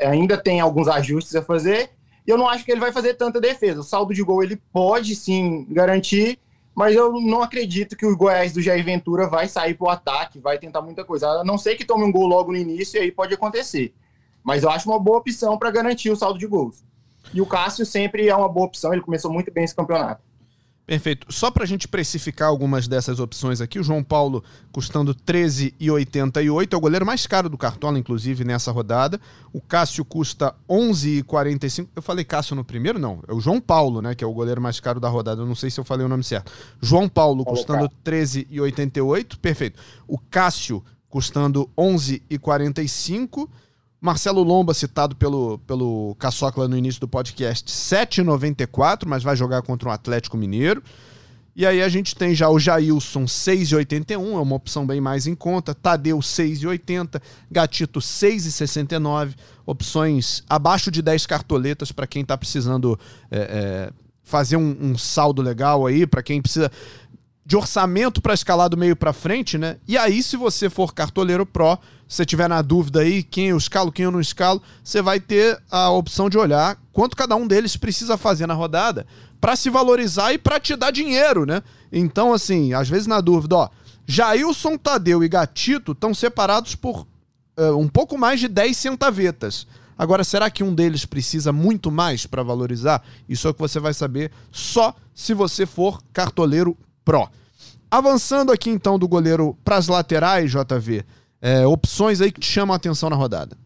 [0.01, 1.91] ainda tem alguns ajustes a fazer.
[2.25, 3.79] E eu não acho que ele vai fazer tanta defesa.
[3.79, 6.37] O saldo de gol ele pode sim garantir,
[6.77, 10.39] mas eu não acredito que o Goiás do Jair Ventura vai sair para o ataque,
[10.39, 11.27] vai tentar muita coisa.
[11.27, 13.95] A não ser que tome um gol logo no início, e aí pode acontecer.
[14.43, 16.83] Mas eu acho uma boa opção para garantir o saldo de gols.
[17.33, 20.21] E o Cássio sempre é uma boa opção, ele começou muito bem esse campeonato.
[20.87, 21.27] Perfeito.
[21.29, 26.77] Só para a gente precificar algumas dessas opções aqui, o João Paulo custando 13,88, é
[26.77, 29.19] o goleiro mais caro do Cartola, inclusive, nessa rodada.
[29.51, 31.89] O Cássio custa 11,45.
[31.93, 32.97] Eu falei Cássio no primeiro?
[32.97, 33.21] Não.
[33.27, 35.41] É o João Paulo, né, que é o goleiro mais caro da rodada.
[35.41, 36.53] Eu não sei se eu falei o nome certo.
[36.81, 39.37] João Paulo custando 13,88.
[39.39, 39.77] Perfeito.
[40.07, 43.49] O Cássio custando 11,45.
[44.07, 49.89] Marcelo Lomba, citado pelo, pelo Caçocla no início do podcast, 7,94, mas vai jogar contra
[49.89, 50.81] o um Atlético Mineiro.
[51.53, 55.35] E aí a gente tem já o Jailson 6,81, é uma opção bem mais em
[55.35, 55.75] conta.
[55.75, 59.33] Tadeu 6,80, Gatito 6,69,
[59.65, 62.97] opções abaixo de 10 cartoletas para quem está precisando
[63.29, 63.93] é, é,
[64.23, 66.71] fazer um, um saldo legal aí, para quem precisa
[67.47, 69.77] de orçamento para escalar do meio para frente, né?
[69.87, 73.89] E aí, se você for cartoleiro pro, se tiver na dúvida aí quem eu escalo,
[73.89, 77.77] quem eu não escalo, você vai ter a opção de olhar quanto cada um deles
[77.77, 79.07] precisa fazer na rodada
[79.39, 81.63] para se valorizar e para te dar dinheiro, né?
[81.89, 83.69] Então, assim, às vezes na dúvida, ó,
[84.05, 87.07] Jailson, Tadeu e Gatito estão separados por
[87.57, 89.65] uh, um pouco mais de 10 centavetas.
[89.97, 93.01] Agora, será que um deles precisa muito mais para valorizar?
[93.29, 97.29] Isso é o que você vai saber só se você for cartoleiro pró.
[97.89, 101.05] Avançando aqui então do goleiro para as laterais, JV,
[101.41, 103.57] é, opções aí que te chamam a atenção na rodada.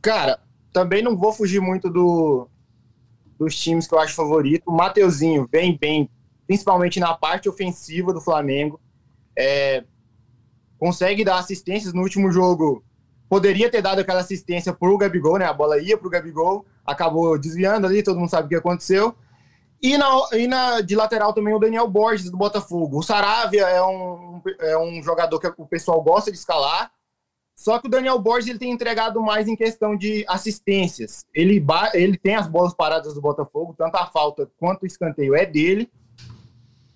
[0.00, 0.38] Cara,
[0.72, 2.46] também não vou fugir muito do,
[3.36, 4.62] dos times que eu acho favorito.
[4.68, 6.08] O Mateuzinho vem bem,
[6.46, 8.80] principalmente na parte ofensiva do Flamengo.
[9.36, 9.82] É,
[10.78, 12.84] consegue dar assistências no último jogo.
[13.28, 15.46] Poderia ter dado aquela assistência pro Gabigol, né?
[15.46, 19.16] A bola ia pro Gabigol, acabou desviando ali, todo mundo sabe o que aconteceu.
[19.82, 22.98] E, na, e na, de lateral também o Daniel Borges, do Botafogo.
[23.00, 26.92] O Saravia é um, é um jogador que o pessoal gosta de escalar.
[27.56, 31.26] Só que o Daniel Borges ele tem entregado mais em questão de assistências.
[31.34, 31.64] Ele,
[31.94, 35.90] ele tem as bolas paradas do Botafogo, tanto a falta quanto o escanteio é dele.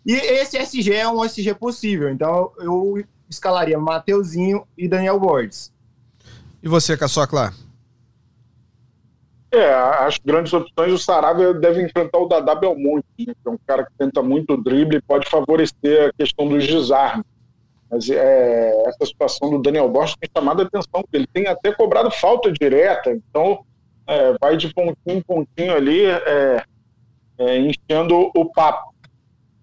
[0.04, 2.08] E esse SG é um SG possível.
[2.08, 5.72] Então eu escalaria Mateuzinho e Daniel Borges.
[6.62, 7.52] E você, Caçocla?
[9.56, 13.56] É, as grandes opções, o Saravia deve enfrentar o Dadá Belmonte, né, que é um
[13.66, 17.24] cara que tenta muito drible e pode favorecer a questão dos desarmes.
[17.90, 21.72] Mas é, essa situação do Daniel Borges tem chamado a atenção, porque ele tem até
[21.72, 23.64] cobrado falta direta, então
[24.06, 26.62] é, vai de pontinho em pontinho ali, é,
[27.38, 28.94] é enchendo o papo.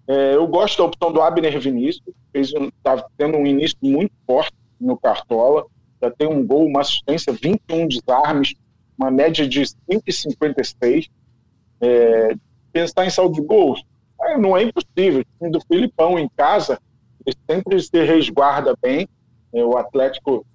[0.08, 2.02] É, eu gosto da opção do Abner Vinícius,
[2.34, 5.64] está tendo um início muito forte no Cartola,
[6.02, 8.54] já tem um gol, uma assistência, 21 desarmes,
[8.98, 11.10] uma média de 5,56.
[11.80, 12.34] É,
[12.72, 13.84] pensar em saldo de gols
[14.20, 15.20] é, não é impossível.
[15.20, 16.78] O time do Filipão em casa
[17.24, 19.08] ele sempre se resguarda bem.
[19.52, 20.46] É, o Atlético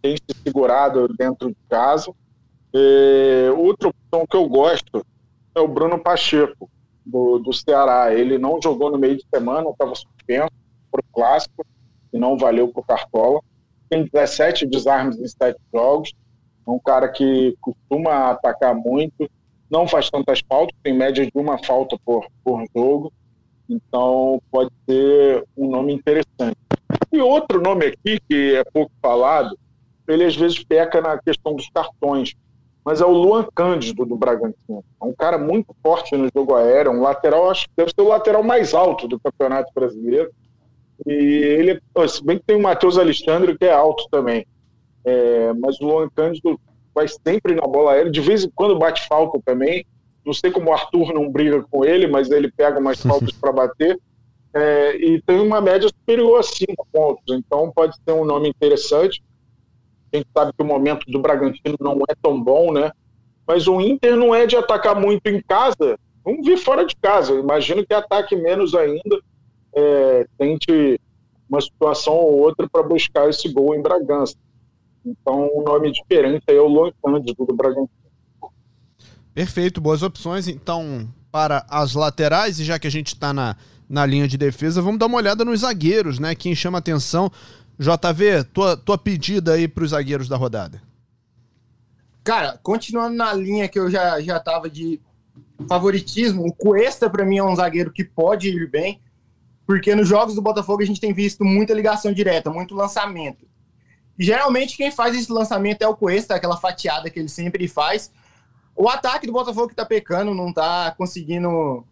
[0.00, 2.12] tem se segurado dentro de casa.
[2.74, 5.04] É, outra opção que eu gosto
[5.54, 6.70] é o Bruno Pacheco,
[7.04, 8.14] do, do Ceará.
[8.14, 10.50] Ele não jogou no meio de semana, estava suspenso
[10.90, 11.66] para o Clássico
[12.12, 13.40] e não valeu para o Cartola.
[13.88, 16.12] Tem 17 desarmes em 7 jogos
[16.66, 19.30] é um cara que costuma atacar muito,
[19.70, 23.12] não faz tantas faltas, tem média de uma falta por, por jogo,
[23.68, 26.56] então pode ser um nome interessante.
[27.12, 29.56] E outro nome aqui, que é pouco falado,
[30.06, 32.34] ele às vezes peca na questão dos cartões,
[32.84, 34.84] mas é o Luan Cândido do Bragantino.
[35.00, 38.08] É um cara muito forte no jogo aéreo, um lateral, acho que deve ser o
[38.08, 40.30] lateral mais alto do Campeonato Brasileiro.
[41.04, 44.46] E ele, se bem que tem o Matheus Alexandre, que é alto também.
[45.06, 46.60] É, mas o Luan Cândido
[46.92, 49.86] vai sempre na bola aérea, de vez em quando bate falta também.
[50.24, 53.52] Não sei como o Arthur não briga com ele, mas ele pega mais faltas para
[53.52, 53.98] bater.
[54.52, 59.22] É, e tem uma média superior a 5 pontos, então pode ser um nome interessante.
[60.12, 62.90] A gente sabe que o momento do Bragantino não é tão bom, né?
[63.46, 67.34] Mas o Inter não é de atacar muito em casa, vamos vir fora de casa.
[67.34, 69.20] imagino que ataque menos ainda,
[69.74, 71.00] é, tente
[71.48, 74.34] uma situação ou outra para buscar esse gol em Bragança.
[75.06, 77.88] Então, um nome diferente aí é o Cândido do Bragantino.
[79.32, 80.48] Perfeito, boas opções.
[80.48, 83.56] Então, para as laterais, e já que a gente está na,
[83.88, 86.34] na linha de defesa, vamos dar uma olhada nos zagueiros, né?
[86.34, 87.30] Quem chama atenção.
[87.78, 90.82] JV, tua, tua pedida aí para os zagueiros da rodada.
[92.24, 95.00] Cara, continuando na linha que eu já, já tava de
[95.68, 99.00] favoritismo, o Cuesta para mim é um zagueiro que pode ir bem,
[99.66, 103.46] porque nos jogos do Botafogo a gente tem visto muita ligação direta, muito lançamento.
[104.18, 108.10] Geralmente quem faz esse lançamento é o Cuesta, aquela fatiada que ele sempre faz.
[108.74, 111.84] O ataque do Botafogo que tá pecando, não tá conseguindo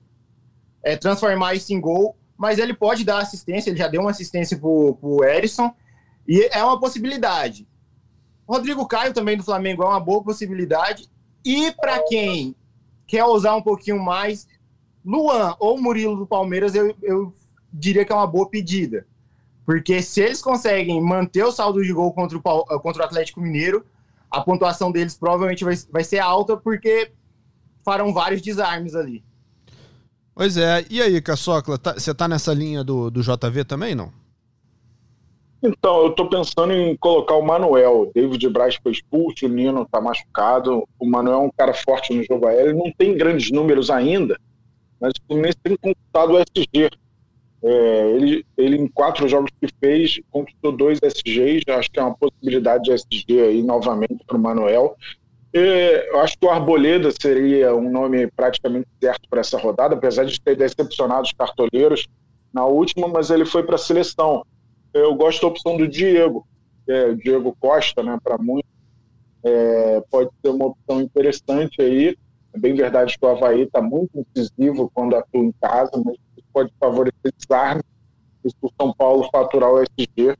[0.82, 4.58] é, transformar isso em gol, mas ele pode dar assistência, ele já deu uma assistência
[4.58, 5.74] pro, pro Erisson,
[6.26, 7.66] e é uma possibilidade.
[8.46, 11.08] Rodrigo Caio também do Flamengo é uma boa possibilidade.
[11.44, 12.54] E para quem
[13.06, 14.46] quer usar um pouquinho mais,
[15.04, 17.32] Luan ou Murilo do Palmeiras, eu, eu
[17.72, 19.06] diria que é uma boa pedida.
[19.64, 23.40] Porque se eles conseguem manter o saldo de gol contra o, eh, contra o Atlético
[23.40, 23.84] Mineiro,
[24.30, 27.12] a pontuação deles provavelmente vai, vai ser alta, porque
[27.84, 29.24] farão vários desarmes ali.
[30.34, 30.84] Pois é.
[30.90, 34.12] E aí, Caçocla, tá, você tá nessa linha do, do JV também, não?
[35.62, 38.10] Então, eu tô pensando em colocar o Manuel.
[38.14, 40.86] David Braz foi expulso, o Nino tá machucado.
[40.98, 42.76] O Manuel é um cara forte no jogo aéreo.
[42.76, 44.38] Não tem grandes números ainda,
[45.00, 46.90] mas o Fluminense tem conquistado o SG.
[47.66, 51.62] É, ele, ele, em quatro jogos que fez, conquistou dois SGs.
[51.70, 54.94] Acho que é uma possibilidade de SG aí novamente para o Manuel.
[55.50, 60.24] É, eu acho que o Arboleda seria um nome praticamente certo para essa rodada, apesar
[60.24, 62.06] de ter decepcionado os cartoleiros
[62.52, 64.44] na última, mas ele foi para a seleção.
[64.92, 66.46] Eu gosto da opção do Diego,
[66.86, 68.70] é, o Diego Costa, né, para muitos.
[69.42, 72.16] É, pode ser uma opção interessante aí.
[72.52, 76.16] É bem verdade que o Havaí está muito incisivo quando atua em casa, mas
[76.54, 77.82] pode favorecer desarme.
[78.46, 80.36] Se o São Paulo faturar o SG,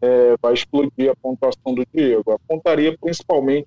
[0.00, 2.32] é, vai explodir a pontuação do Diego.
[2.32, 3.66] Apontaria principalmente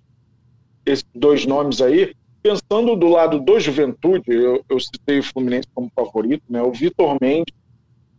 [0.86, 5.92] esses dois nomes aí, pensando do lado do Juventude, eu, eu citei o Fluminense como
[5.96, 6.62] favorito, né?
[6.62, 7.54] O Vitor Mendes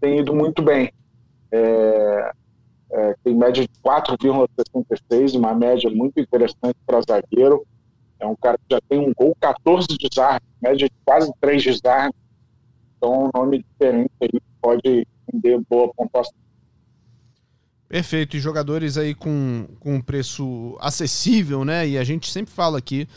[0.01, 0.93] tem ido muito bem.
[1.51, 2.33] É,
[2.93, 7.67] é, tem média de 4,66, uma média muito interessante para zagueiro.
[8.19, 12.20] É um cara que já tem um gol, 14 desarmes, média de quase 3 desarmes.
[13.01, 16.35] Então, um nome diferente aí pode render boa pontuação.
[17.89, 21.89] Perfeito, e jogadores aí com, com preço acessível, né?
[21.89, 23.09] E a gente sempre fala aqui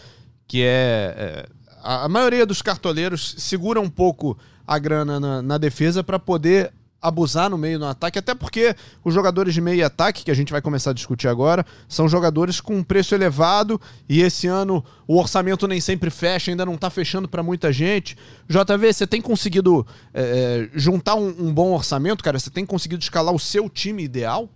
[0.48, 1.46] que é, é
[1.84, 7.50] a, maioria dos cartoleiros segura um pouco a grana na, na defesa para poder abusar
[7.50, 10.62] no meio do ataque, até porque os jogadores de meio ataque, que a gente vai
[10.62, 15.82] começar a discutir agora, são jogadores com preço elevado e esse ano o orçamento nem
[15.82, 18.18] sempre fecha, ainda não está fechando para muita gente.
[18.48, 22.40] JV, você tem conseguido é, é, juntar um, um, bom orçamento, cara?
[22.40, 24.50] Você tem conseguido escalar o seu time ideal?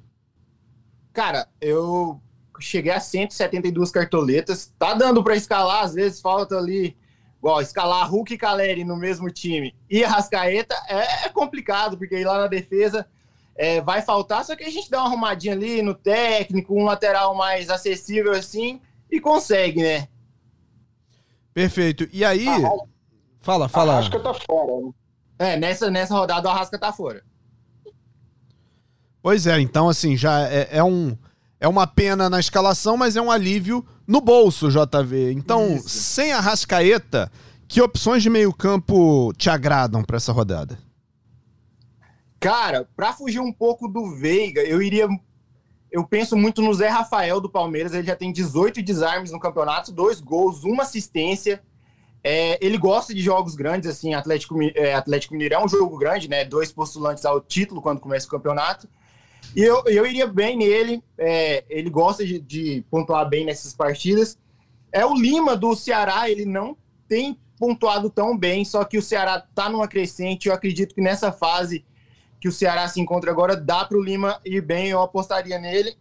[1.12, 2.21] Cara, eu
[2.60, 6.95] cheguei a 172 cartoletas, tá dando para escalar, às vezes falta ali
[7.39, 12.23] Igual, escalar Hulk e Caleri no mesmo time e a Rascaeta é complicado, porque aí
[12.23, 13.08] lá na defesa
[13.56, 17.36] é, vai faltar, só que a gente dá uma arrumadinha ali no técnico, um lateral
[17.36, 20.08] mais acessível assim, e consegue, né?
[21.54, 22.08] Perfeito.
[22.13, 22.45] E aí.
[23.39, 23.93] fala, fala.
[23.93, 24.91] A Rasca tá fora, né?
[25.39, 27.23] É, nessa, nessa rodada o Arrasca tá fora.
[29.21, 31.17] Pois é, então assim, já é, é um
[31.60, 35.34] é uma pena na escalação, mas é um alívio no bolso, JV.
[35.34, 35.89] Então, Isso.
[35.89, 37.30] sem a Rascaeta,
[37.67, 40.80] que opções de meio-campo te agradam para essa rodada?
[42.39, 45.08] Cara, para fugir um pouco do Veiga, eu iria.
[45.91, 47.93] Eu penso muito no Zé Rafael do Palmeiras.
[47.93, 51.62] Ele já tem 18 desarmes no campeonato, dois gols, uma assistência.
[52.24, 54.13] É, ele gosta de jogos grandes, assim.
[54.13, 56.46] Atlético, é, Atlético Mineiro é um jogo grande, né?
[56.46, 58.88] Dois postulantes ao título quando começa o campeonato.
[59.55, 61.03] E eu, eu iria bem nele.
[61.17, 64.38] É, ele gosta de, de, pontuar bem nessas partidas.
[64.91, 69.43] É o Lima do Ceará, ele não tem pontuado tão bem, só que o Ceará
[69.53, 70.47] tá numa crescente.
[70.47, 71.83] Eu acredito que nessa fase
[72.39, 75.97] que o Ceará se encontra agora, dá para o Lima ir bem, eu apostaria nele.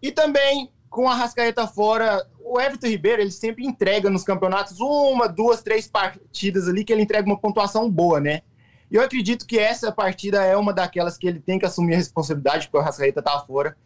[0.00, 5.28] E também, com a Rascaeta fora, o Everton Ribeiro, ele sempre entrega nos campeonatos uma,
[5.28, 8.42] duas, três partidas ali que ele entrega uma pontuação boa, né?
[8.90, 11.98] E eu acredito que essa partida é uma daquelas que ele tem que assumir a
[11.98, 13.76] responsabilidade, porque o Rascaeta tá fora.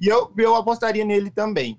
[0.00, 1.78] E eu, eu apostaria nele também.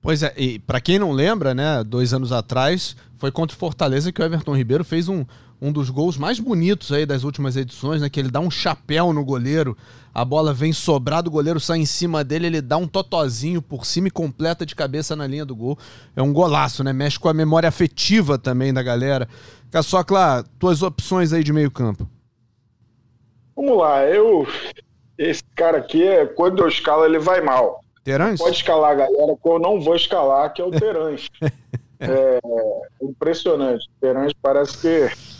[0.00, 4.12] Pois é, e para quem não lembra, né, dois anos atrás, foi contra o Fortaleza
[4.12, 5.24] que o Everton Ribeiro fez um,
[5.64, 9.14] um dos gols mais bonitos aí das últimas edições, né, que ele dá um chapéu
[9.14, 9.74] no goleiro,
[10.12, 13.86] a bola vem sobrado, o goleiro sai em cima dele, ele dá um totozinho por
[13.86, 15.78] cima e completa de cabeça na linha do gol.
[16.14, 19.26] É um golaço, né, mexe com a memória afetiva também da galera.
[19.70, 22.06] Caçocla, tuas opções aí de meio campo.
[23.56, 24.46] Vamos lá, eu.
[25.16, 27.80] Esse cara aqui, é, quando eu escalo, ele vai mal.
[28.04, 28.38] Terãs?
[28.38, 31.30] Pode escalar a galera que eu não vou escalar, que é o Terãs.
[32.00, 32.38] é,
[33.02, 33.88] impressionante.
[33.98, 35.33] Terãs parece que.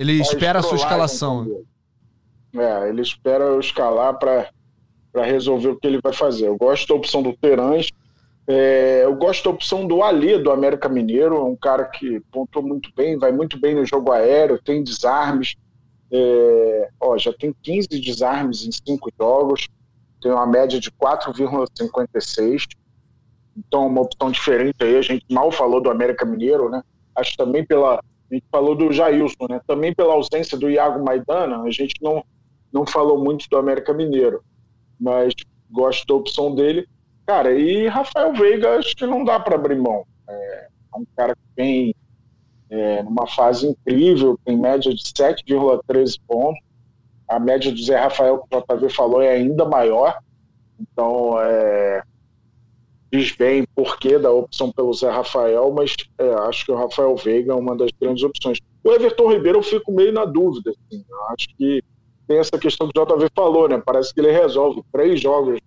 [0.00, 1.62] Ele espera a sua escalação.
[2.54, 4.50] É, ele espera eu escalar para
[5.14, 6.48] resolver o que ele vai fazer.
[6.48, 7.90] Eu gosto da opção do Terãs.
[8.46, 12.66] É, eu gosto da opção do Ali, do América Mineiro, é um cara que pontuou
[12.66, 15.54] muito bem, vai muito bem no jogo aéreo, tem desarmes.
[16.10, 19.68] É, ó, já tem 15 desarmes em 5 jogos,
[20.22, 22.66] tem uma média de 4,56.
[23.54, 24.96] Então, uma opção diferente aí.
[24.96, 26.82] A gente mal falou do América Mineiro, né?
[27.14, 28.02] Acho também pela.
[28.30, 29.60] A gente falou do Jailson, né?
[29.66, 32.24] Também pela ausência do Iago Maidana, a gente não,
[32.72, 34.42] não falou muito do América Mineiro.
[34.98, 35.34] Mas
[35.70, 36.86] gosto da opção dele.
[37.26, 40.04] Cara, e Rafael Veiga, acho que não dá para abrir mão.
[40.28, 41.94] É, é, um cara que vem
[42.68, 46.60] é, numa fase incrível, tem média de 7,13 pontos.
[47.28, 50.18] A média do Zé Rafael, que o JV falou, é ainda maior.
[50.78, 52.02] Então, é,
[53.12, 57.52] diz bem porquê da opção pelo Zé Rafael, mas é, acho que o Rafael Veiga
[57.52, 58.58] é uma das grandes opções.
[58.84, 60.70] O Everton Ribeiro eu fico meio na dúvida.
[60.70, 61.82] Assim, acho que
[62.28, 63.82] tem essa questão que o JV falou, né?
[63.84, 65.58] Parece que ele resolve três jogos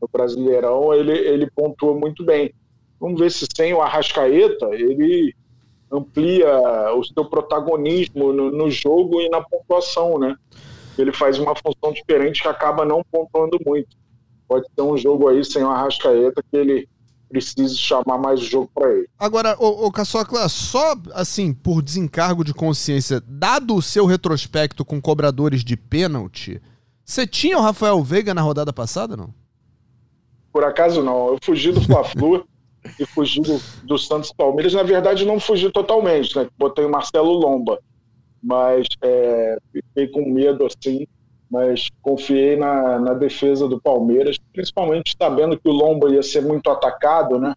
[0.00, 2.52] no Brasileirão, ele, ele pontua muito bem.
[2.98, 5.34] Vamos ver se sem o Arrascaeta ele
[5.90, 6.48] amplia
[6.94, 10.34] o seu protagonismo no, no jogo e na pontuação, né?
[10.98, 13.96] Ele faz uma função diferente que acaba não pontuando muito.
[14.52, 16.86] Pode ter um jogo aí sem o Arrascaeta que ele
[17.26, 19.08] precise chamar mais o jogo para ele.
[19.18, 25.00] Agora, o, o Caçocla, só assim, por desencargo de consciência, dado o seu retrospecto com
[25.00, 26.60] cobradores de pênalti,
[27.02, 29.32] você tinha o Rafael Veiga na rodada passada, não?
[30.52, 31.28] Por acaso não.
[31.28, 32.46] Eu fugi do Fla-Flu
[33.00, 34.74] e fugi do, do Santos Palmeiras.
[34.74, 36.46] Na verdade, não fugi totalmente, né?
[36.58, 37.78] Botei o Marcelo Lomba.
[38.42, 41.06] Mas é, fiquei com medo, assim.
[41.52, 46.70] Mas confiei na, na defesa do Palmeiras, principalmente sabendo que o Lomba ia ser muito
[46.70, 47.52] atacado, né?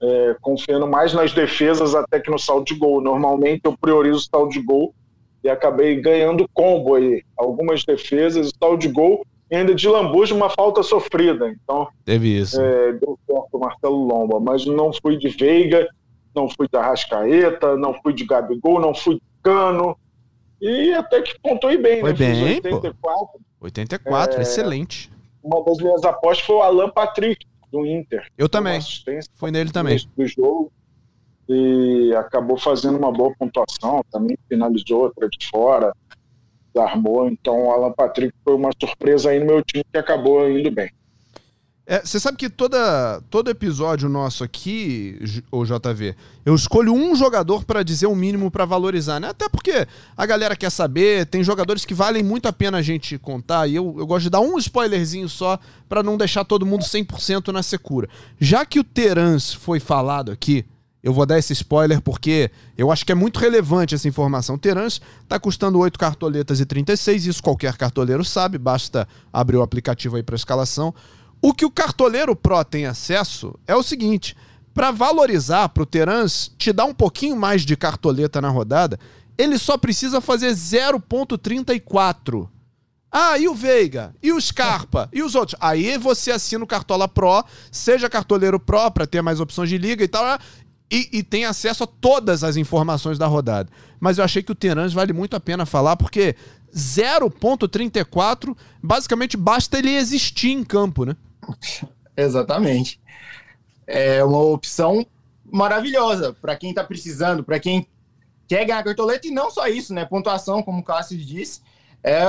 [0.00, 3.00] é, confiando mais nas defesas até que no saldo de gol.
[3.00, 4.94] Normalmente eu priorizo o saldo de gol
[5.42, 7.22] e acabei ganhando combo aí.
[7.36, 11.48] Algumas defesas, o saldo de gol e ainda de lambuja uma falta sofrida.
[11.48, 12.60] Então, teve isso.
[12.60, 15.88] É, deu certo o Marcelo Lomba, mas não fui de Veiga,
[16.34, 19.96] não fui de Arrascaeta, não fui de Gabigol, não fui de Cano.
[20.60, 22.18] E até que pontuei bem, foi né?
[22.18, 22.94] Bem, 84.
[23.00, 23.40] Pô.
[23.60, 25.10] 84, é, excelente.
[25.42, 28.26] Uma das minhas apostas foi o Alan Patrick, do Inter.
[28.36, 28.80] Eu também.
[29.34, 29.98] Foi nele também.
[30.16, 30.72] Do jogo.
[31.48, 35.92] E acabou fazendo uma boa pontuação, também finalizou outra de fora,
[36.76, 37.28] armou.
[37.28, 40.90] Então o Alan Patrick foi uma surpresa aí no meu time que acabou indo bem.
[41.88, 45.20] É, você sabe que toda, todo episódio nosso aqui,
[45.52, 49.28] o JV, eu escolho um jogador para dizer o um mínimo para valorizar, né?
[49.28, 53.16] Até porque a galera quer saber, tem jogadores que valem muito a pena a gente
[53.18, 56.82] contar, e eu, eu gosto de dar um spoilerzinho só para não deixar todo mundo
[56.82, 58.08] 100% na secura.
[58.40, 60.64] Já que o Terans foi falado aqui,
[61.04, 64.58] eu vou dar esse spoiler porque eu acho que é muito relevante essa informação.
[64.58, 70.16] Terans está custando 8 cartoletas e 36, isso qualquer cartoleiro sabe, basta abrir o aplicativo
[70.16, 70.92] aí para escalação.
[71.40, 74.36] O que o cartoleiro Pro tem acesso é o seguinte:
[74.74, 78.98] para valorizar para o Terans te dar um pouquinho mais de cartoleta na rodada,
[79.38, 82.48] ele só precisa fazer 0,34.
[83.10, 84.14] Ah, e o Veiga?
[84.22, 85.08] E o Scarpa?
[85.12, 85.58] E os outros?
[85.60, 90.04] Aí você assina o Cartola Pro, seja cartoleiro Pro para ter mais opções de liga
[90.04, 90.38] e tal,
[90.90, 93.70] e, e, tem acesso a todas as informações da rodada.
[93.98, 96.36] Mas eu achei que o Terans vale muito a pena falar, porque
[96.74, 101.16] 0.34, basicamente basta ele existir em campo, né?
[102.16, 103.00] Exatamente.
[103.86, 105.06] É uma opção
[105.44, 107.86] maravilhosa para quem está precisando, para quem
[108.48, 110.04] quer ganhar cartoleta e não só isso, né?
[110.04, 111.60] Pontuação, como o Cássio disse,
[112.02, 112.22] é,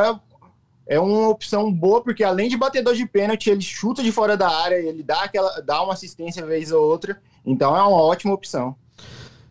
[0.88, 4.50] é uma opção boa porque além de batedor de pênalti, ele chuta de fora da
[4.50, 8.76] área, ele dá aquela dá uma assistência vez ou outra, então é uma ótima opção.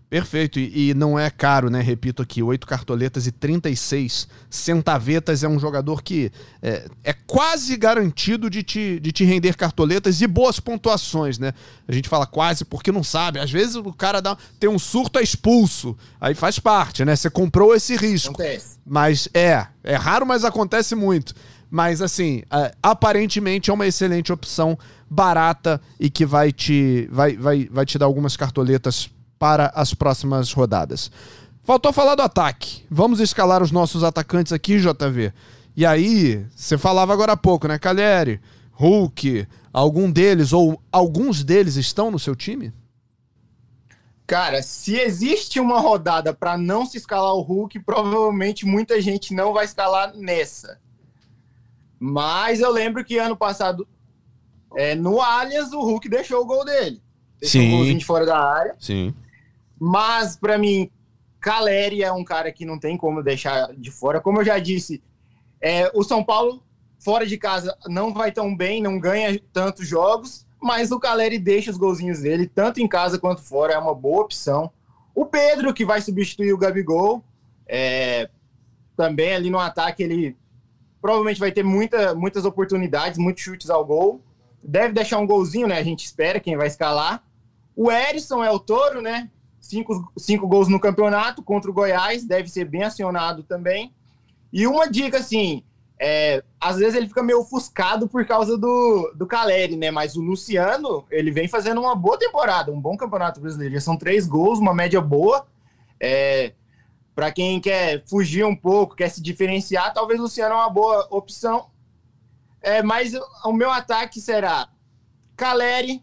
[0.09, 1.81] Perfeito, e, e, não é caro, né?
[1.81, 6.31] Repito aqui, oito cartoletas e 36 centavetas é um jogador que
[6.63, 11.53] é, é, quase garantido de te, de te render cartoletas e boas pontuações, né?
[11.89, 13.41] A gente fala quase porque não sabe.
[13.41, 15.97] Às vezes o cara dá, tem um surto, é expulso.
[16.21, 17.17] Aí faz parte, né?
[17.17, 18.31] Você comprou esse risco.
[18.31, 18.79] Acontece.
[18.87, 21.35] Mas é, é raro, mas acontece muito.
[21.69, 24.79] Mas assim, é, aparentemente é uma excelente opção,
[25.11, 30.53] barata e que vai te, vai, vai, vai te dar algumas cartoletas para as próximas
[30.53, 31.11] rodadas.
[31.63, 32.85] Faltou falar do ataque.
[32.91, 35.33] Vamos escalar os nossos atacantes aqui, JV.
[35.77, 38.41] E aí, você falava agora há pouco, né, Caleri,
[38.73, 42.73] Hulk, algum deles ou alguns deles estão no seu time?
[44.27, 49.53] Cara, se existe uma rodada para não se escalar o Hulk, provavelmente muita gente não
[49.53, 50.81] vai escalar nessa.
[51.99, 53.87] Mas eu lembro que ano passado,
[54.77, 57.01] é, no Allianz, o Hulk deixou o gol dele.
[57.41, 57.69] Deixou Sim.
[57.69, 58.77] um golzinho de fora da área.
[58.81, 59.15] Sim.
[59.79, 60.91] Mas, para mim,
[61.41, 64.21] Caleri é um cara que não tem como deixar de fora.
[64.21, 65.03] Como eu já disse,
[65.61, 66.63] é, o São Paulo,
[66.99, 71.71] fora de casa, não vai tão bem, não ganha tantos jogos, mas o Caleri deixa
[71.71, 74.71] os golzinhos dele, tanto em casa quanto fora, é uma boa opção.
[75.15, 77.23] O Pedro, que vai substituir o Gabigol,
[77.67, 78.29] é,
[78.97, 80.37] também ali no ataque, ele
[81.01, 84.21] provavelmente vai ter muita, muitas oportunidades, muitos chutes ao gol.
[84.63, 85.79] Deve deixar um golzinho, né?
[85.79, 87.23] A gente espera quem vai escalar.
[87.77, 89.31] O Erisson é o touro, né?
[89.67, 93.93] Cinco, cinco gols no campeonato contra o Goiás, deve ser bem acionado também.
[94.53, 95.63] E uma dica, assim,
[95.99, 99.91] é, às vezes ele fica meio ofuscado por causa do, do Caleri, né?
[99.91, 103.75] Mas o Luciano, ele vem fazendo uma boa temporada, um bom campeonato brasileiro.
[103.75, 105.47] Já são três gols, uma média boa.
[106.01, 106.53] É,
[107.15, 111.07] para quem quer fugir um pouco, quer se diferenciar, talvez o Luciano é uma boa
[111.11, 111.71] opção.
[112.61, 113.15] É, mas
[113.45, 114.69] o meu ataque será
[115.35, 116.03] Caleri,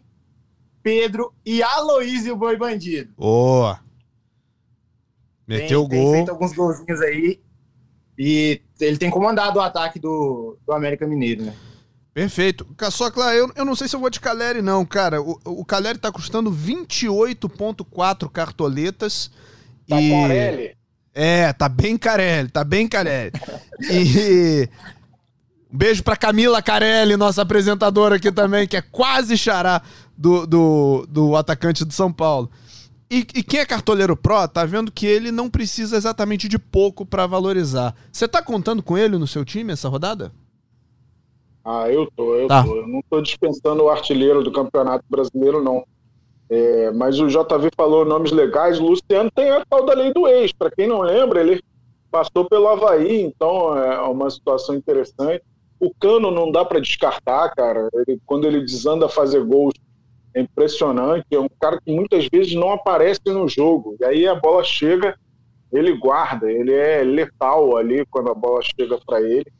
[0.84, 3.10] Pedro e Aloísio Boi Bandido.
[3.16, 3.80] Boa!
[5.48, 5.90] Meteu o gol.
[5.90, 7.40] Tem feito alguns golzinhos aí.
[8.18, 11.54] E ele tem comandado o ataque do, do América Mineiro, né?
[12.12, 12.66] Perfeito.
[12.92, 15.20] Só que lá, eu, eu não sei se eu vou de Caleri, não, cara.
[15.20, 19.30] O, o Caleri tá custando 28,4 cartoletas.
[19.88, 20.10] Tá e...
[20.10, 20.76] Carelli.
[21.14, 23.32] É, tá bem Carelli, tá bem Carelli.
[23.90, 24.68] e.
[25.72, 29.82] Um beijo pra Camila Carelli, nossa apresentadora aqui também, que é quase xará
[30.16, 32.50] do, do, do atacante do São Paulo.
[33.10, 37.04] E, e, quem é cartoleiro pro tá vendo que ele não precisa exatamente de pouco
[37.04, 37.94] para valorizar.
[38.10, 40.32] Você tá contando com ele no seu time essa rodada?
[41.64, 42.62] Ah, eu tô, eu tá.
[42.62, 42.76] tô.
[42.76, 45.84] Eu não tô dispensando o artilheiro do Campeonato Brasileiro, não.
[46.50, 48.78] É, mas o JV falou nomes legais.
[48.78, 50.52] O Luciano tem a tal da lei do ex.
[50.52, 51.62] Para quem não lembra, ele
[52.10, 55.42] passou pelo Havaí, então é uma situação interessante.
[55.80, 57.88] O Cano não dá para descartar, cara.
[57.94, 59.74] Ele, quando ele desanda a fazer gols
[60.34, 61.26] é impressionante.
[61.30, 63.96] É um cara que muitas vezes não aparece no jogo.
[64.00, 65.16] E aí a bola chega,
[65.72, 69.50] ele guarda, ele é letal ali quando a bola chega para ele.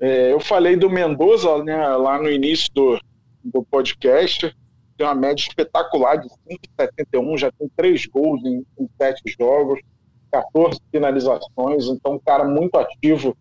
[0.00, 2.98] É, eu falei do Mendoza né, lá no início do,
[3.44, 4.54] do podcast.
[4.96, 6.28] Tem uma média espetacular de
[6.78, 9.80] 5,71, já tem três gols em, em sete jogos,
[10.30, 11.86] 14 finalizações.
[11.86, 13.36] Então, um cara muito ativo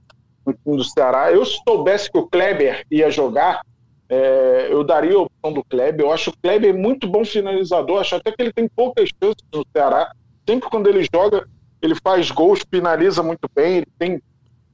[0.45, 1.31] no time do Ceará.
[1.31, 3.61] Eu, se soubesse que o Kleber ia jogar,
[4.09, 6.05] é, eu daria a opção do Kleber.
[6.05, 8.01] Eu acho o Kleber muito bom finalizador.
[8.01, 10.11] Acho até que ele tem poucas chances no Ceará.
[10.47, 11.47] Sempre quando ele joga,
[11.79, 13.77] ele faz gols, finaliza muito bem.
[13.77, 14.21] Ele tem,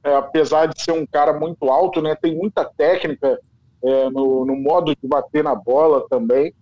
[0.02, 3.38] é, apesar de ser um cara muito alto, né, tem muita técnica
[3.84, 6.54] é, no, no, modo de bater na bola também.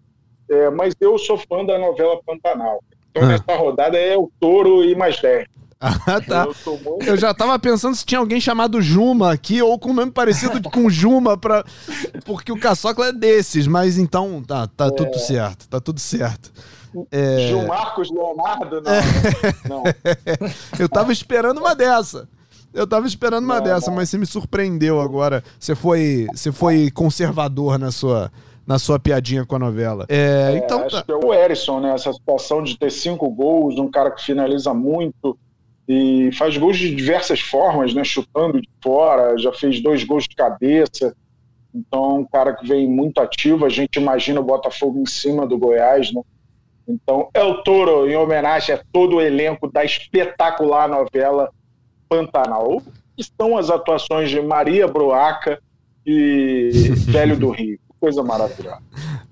[0.50, 2.82] É, mas eu sou fã da novela Pantanal.
[3.10, 3.26] Então, ah.
[3.26, 5.46] nessa rodada é o Touro e mais 10.
[5.84, 6.46] Ah, tá.
[6.46, 10.62] Eu, eu, já tava pensando se tinha alguém chamado Juma aqui ou com nome parecido
[10.70, 11.62] com Juma, pra...
[12.24, 14.90] porque o Caçocla é desses, mas então tá, tá é...
[14.90, 16.50] tudo certo, tá tudo certo.
[17.10, 17.48] É...
[17.48, 18.80] Gil Marcos Leonardo?
[18.80, 19.68] Não, é...
[19.68, 19.82] não.
[20.78, 22.28] eu tava esperando uma dessa.
[22.72, 23.96] Eu tava esperando uma não, dessa, não.
[23.96, 25.44] mas você me surpreendeu agora.
[25.60, 28.32] Você foi, você foi conservador na sua,
[28.66, 30.06] na sua piadinha com a novela.
[30.08, 31.02] É, é então acho tá.
[31.02, 31.94] que é o Erisson, né?
[31.94, 35.38] Essa situação de ter cinco gols, um cara que finaliza muito,
[35.88, 38.02] e faz gols de diversas formas, né?
[38.04, 41.14] Chutando de fora, já fez dois gols de cabeça.
[41.74, 43.66] Então, um cara que vem muito ativo.
[43.66, 46.22] A gente imagina o Botafogo em cima do Goiás, né?
[46.86, 51.50] Então, é o Toro, em homenagem a todo o elenco da espetacular novela
[52.08, 52.82] Pantanal.
[53.16, 55.60] Estão as atuações de Maria Broaca
[56.06, 56.70] e
[57.10, 58.82] Velho do Rio coisa maravilhosa.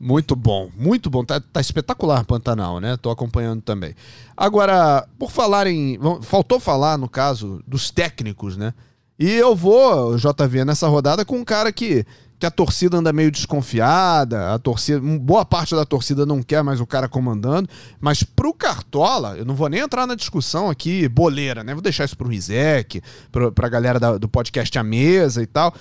[0.05, 1.25] Muito bom, muito bom.
[1.25, 2.97] Tá, tá, espetacular Pantanal, né?
[2.97, 3.95] Tô acompanhando também.
[4.37, 5.97] Agora, por falar em.
[6.23, 8.75] Faltou falar, no caso, dos técnicos, né?
[9.17, 12.05] E eu vou, JV, nessa rodada com um cara que,
[12.37, 16.81] que a torcida anda meio desconfiada, a torcida, boa parte da torcida não quer mais
[16.81, 17.69] o cara comandando,
[18.01, 21.75] mas pro Cartola, eu não vou nem entrar na discussão aqui boleira, né?
[21.75, 23.01] Vou deixar isso pro Rizek,
[23.31, 25.73] pro, pra galera da, do podcast à mesa e tal.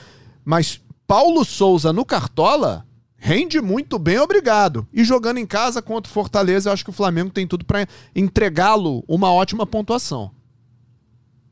[0.45, 2.85] Mas Paulo Souza no Cartola
[3.23, 4.87] rende muito bem, obrigado.
[4.91, 7.87] E jogando em casa contra o Fortaleza, eu acho que o Flamengo tem tudo para
[8.15, 10.31] entregá-lo uma ótima pontuação.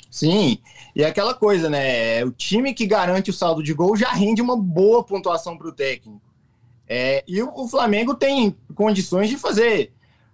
[0.09, 0.57] Sim,
[0.95, 2.25] e é aquela coisa, né?
[2.25, 5.71] O time que garante o saldo de gol já rende uma boa pontuação para o
[5.71, 6.19] técnico.
[6.87, 9.93] É, e o, o Flamengo tem condições de fazer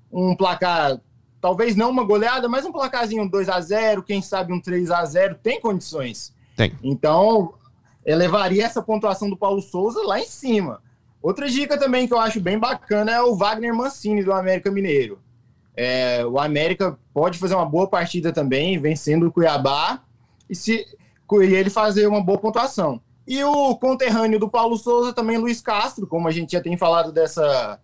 [0.09, 1.01] um placar,
[1.41, 5.03] talvez não uma goleada, mas um placarzinho 2 a 0 quem sabe um 3 a
[5.03, 6.33] 0 tem condições.
[6.55, 6.71] Tem.
[6.81, 7.55] Então,
[8.05, 10.81] elevaria essa pontuação do Paulo Souza lá em cima.
[11.25, 15.19] Outra dica também que eu acho bem bacana é o Wagner Mancini do América Mineiro.
[15.75, 20.03] É, o América pode fazer uma boa partida também, vencendo o Cuiabá,
[20.47, 23.01] e, se, e ele fazer uma boa pontuação.
[23.27, 27.11] E o conterrâneo do Paulo Souza também, Luiz Castro, como a gente já tem falado
[27.11, 27.79] dessa,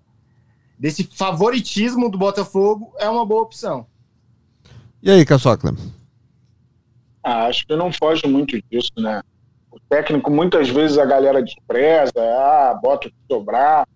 [0.77, 3.87] desse favoritismo do Botafogo, é uma boa opção.
[5.01, 5.73] E aí, Caçocla?
[7.23, 9.23] Ah, acho que não foge muito disso, né?
[9.71, 13.87] O técnico, muitas vezes, a galera despreza, ah, bota o que sobrar.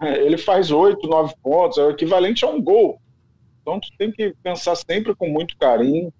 [0.00, 3.00] Ele faz oito, nove pontos, é o equivalente a um gol.
[3.62, 6.12] Então, tu tem que pensar sempre com muito carinho,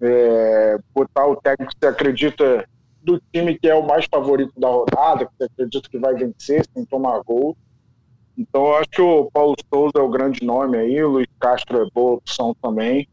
[0.00, 2.68] é, botar o técnico que você acredita
[3.02, 6.64] do time que é o mais favorito da rodada, que você acredita que vai vencer
[6.72, 7.56] sem tomar gol.
[8.38, 11.82] Então, eu acho que o Paulo Souza é o grande nome aí, o Luiz Castro
[11.82, 13.08] é boa opção também.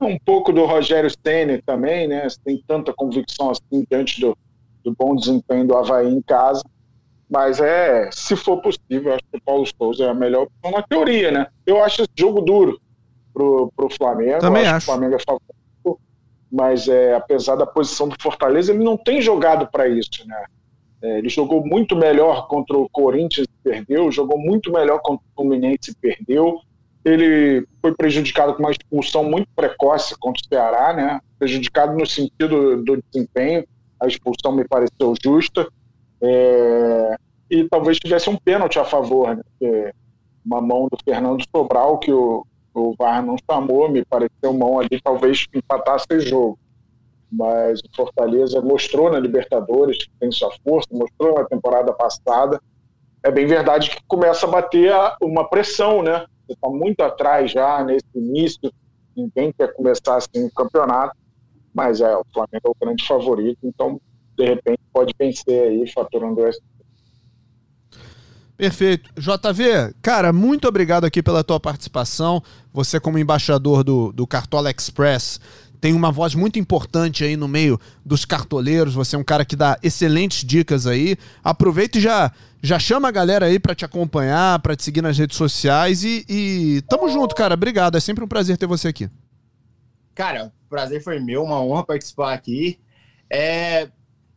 [0.00, 2.28] Um pouco do Rogério Ceni também, né?
[2.28, 4.36] Você tem tanta convicção assim diante do,
[4.88, 6.62] do bom desempenho do Havaí em casa.
[7.30, 10.82] Mas é, se for possível, acho que o Paulo Souza é a melhor opção na
[10.82, 11.46] teoria, né?
[11.66, 12.80] Eu acho esse jogo duro
[13.34, 14.38] pro, pro Flamengo.
[14.40, 14.76] Também acho.
[14.76, 14.86] acho.
[14.86, 16.00] Que o Flamengo é favorito,
[16.50, 20.44] mas é, apesar da posição do Fortaleza, ele não tem jogado para isso, né?
[21.02, 25.34] É, ele jogou muito melhor contra o Corinthians e perdeu, jogou muito melhor contra o
[25.36, 26.60] Fluminense e perdeu.
[27.04, 31.20] Ele foi prejudicado com uma expulsão muito precoce contra o Ceará, né?
[31.38, 33.64] Prejudicado no sentido do desempenho
[34.00, 35.68] a expulsão me pareceu justa.
[36.20, 37.16] É,
[37.50, 39.92] e talvez tivesse um pênalti a favor, né?
[40.44, 45.00] Uma mão do Fernando Sobral, que o, o VAR não chamou, me pareceu mão ali,
[45.02, 46.58] talvez empatasse o jogo.
[47.30, 52.60] Mas o Fortaleza mostrou na Libertadores que tem sua força, mostrou na temporada passada.
[53.22, 56.24] É bem verdade que começa a bater uma pressão, né?
[56.46, 58.72] Você está muito atrás já nesse início,
[59.14, 61.14] ninguém quer começar assim o campeonato
[61.74, 64.00] mas é, o Flamengo é o grande favorito, então
[64.36, 66.60] de repente pode vencer aí faturando essa.
[68.56, 69.10] Perfeito.
[69.16, 72.42] JV, cara, muito obrigado aqui pela tua participação.
[72.72, 75.40] Você, como embaixador do, do Cartola Express,
[75.80, 78.94] tem uma voz muito importante aí no meio dos cartoleiros.
[78.94, 81.16] Você é um cara que dá excelentes dicas aí.
[81.42, 85.16] Aproveita e já, já chama a galera aí para te acompanhar, para te seguir nas
[85.16, 86.02] redes sociais.
[86.02, 87.54] E, e tamo junto, cara.
[87.54, 87.96] Obrigado.
[87.96, 89.08] É sempre um prazer ter você aqui.
[90.18, 92.80] Cara, prazer foi meu, uma honra participar aqui.
[93.30, 93.88] É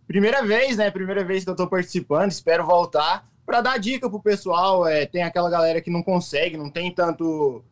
[0.06, 0.92] primeira vez, né?
[0.92, 4.88] Primeira vez que eu tô participando, espero voltar para dar dica pro pessoal.
[4.88, 7.64] É, tem aquela galera que não consegue, não tem tanto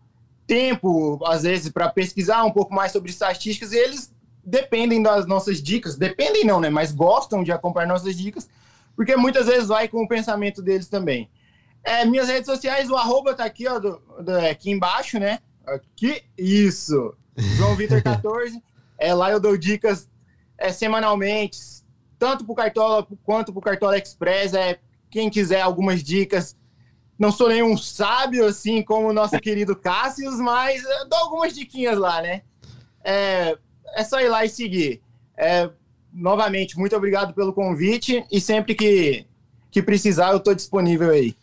[0.47, 4.11] tempo, às vezes, para pesquisar um pouco mais sobre estatísticas, e eles
[4.43, 5.95] dependem das nossas dicas.
[5.95, 6.71] Dependem não, né?
[6.71, 8.49] Mas gostam de acompanhar nossas dicas,
[8.95, 11.29] porque muitas vezes vai com o pensamento deles também.
[11.83, 15.37] É, minhas redes sociais, o arroba tá aqui, ó, do, do, é, aqui embaixo, né?
[15.63, 17.13] Aqui, isso.
[17.39, 18.61] João Vitor 14.
[18.97, 20.09] É, lá eu dou dicas
[20.57, 21.57] é, semanalmente,
[22.17, 24.53] tanto pro Cartola quanto pro Cartola Express.
[24.53, 24.79] É,
[25.09, 26.55] quem quiser algumas dicas,
[27.17, 32.21] não sou nenhum sábio, assim, como o nosso querido Cássio, mas dou algumas diquinhas lá,
[32.21, 32.43] né?
[33.03, 33.57] É,
[33.95, 35.01] é só ir lá e seguir.
[35.37, 35.69] É,
[36.13, 39.25] novamente, muito obrigado pelo convite e sempre que,
[39.71, 41.35] que precisar, eu estou disponível aí.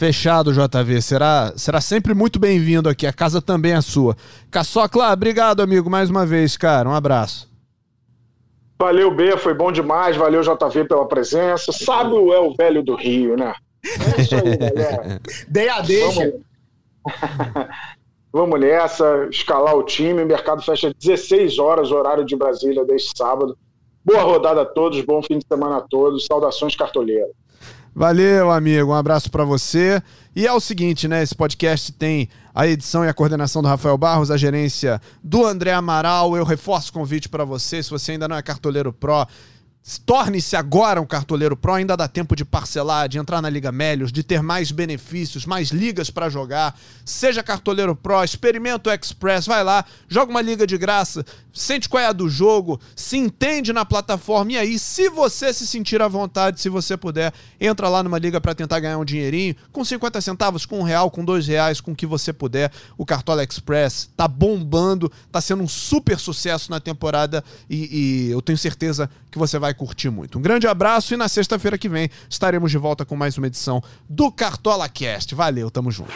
[0.00, 1.02] Fechado, JV.
[1.02, 3.06] Será, será sempre muito bem-vindo aqui.
[3.06, 4.16] A casa também é sua.
[4.50, 6.88] Caçocla, obrigado, amigo, mais uma vez, cara.
[6.88, 7.46] Um abraço.
[8.78, 10.16] Valeu, B, foi bom demais.
[10.16, 11.70] Valeu, JV, pela presença.
[11.70, 13.52] Sábio é o velho do Rio, né?
[13.84, 15.20] É isso aí, galera.
[15.46, 16.32] Dei a deixa.
[17.04, 17.66] Vamos...
[18.32, 20.22] Vamos nessa, escalar o time.
[20.22, 23.54] O mercado fecha 16 horas, horário de Brasília, deste sábado.
[24.02, 26.24] Boa rodada a todos, bom fim de semana a todos.
[26.24, 27.32] Saudações cartoleiras.
[27.94, 28.92] Valeu, amigo.
[28.92, 30.02] Um abraço para você.
[30.34, 31.22] E é o seguinte, né?
[31.22, 35.72] Esse podcast tem a edição e a coordenação do Rafael Barros, a gerência do André
[35.72, 36.36] Amaral.
[36.36, 39.26] Eu reforço o convite para você, se você ainda não é cartoleiro Pro,
[40.04, 44.12] Torne-se agora um cartoleiro pro, ainda dá tempo de parcelar, de entrar na Liga Melios,
[44.12, 46.78] de ter mais benefícios, mais ligas para jogar.
[47.02, 52.02] Seja cartoleiro pro, experimenta o Express, vai lá, joga uma liga de graça, sente qual
[52.02, 56.08] é a do jogo, se entende na plataforma e aí, se você se sentir à
[56.08, 60.20] vontade, se você puder, entra lá numa liga para tentar ganhar um dinheirinho, com 50
[60.20, 62.70] centavos, com um real, com dois reais, com o que você puder.
[62.96, 68.42] O Cartola Express tá bombando, tá sendo um super sucesso na temporada e, e eu
[68.42, 70.38] tenho certeza que você vai curtir muito.
[70.38, 73.82] Um grande abraço e na sexta-feira que vem estaremos de volta com mais uma edição
[74.08, 75.34] do Cartola Cast.
[75.34, 76.12] Valeu, tamo junto.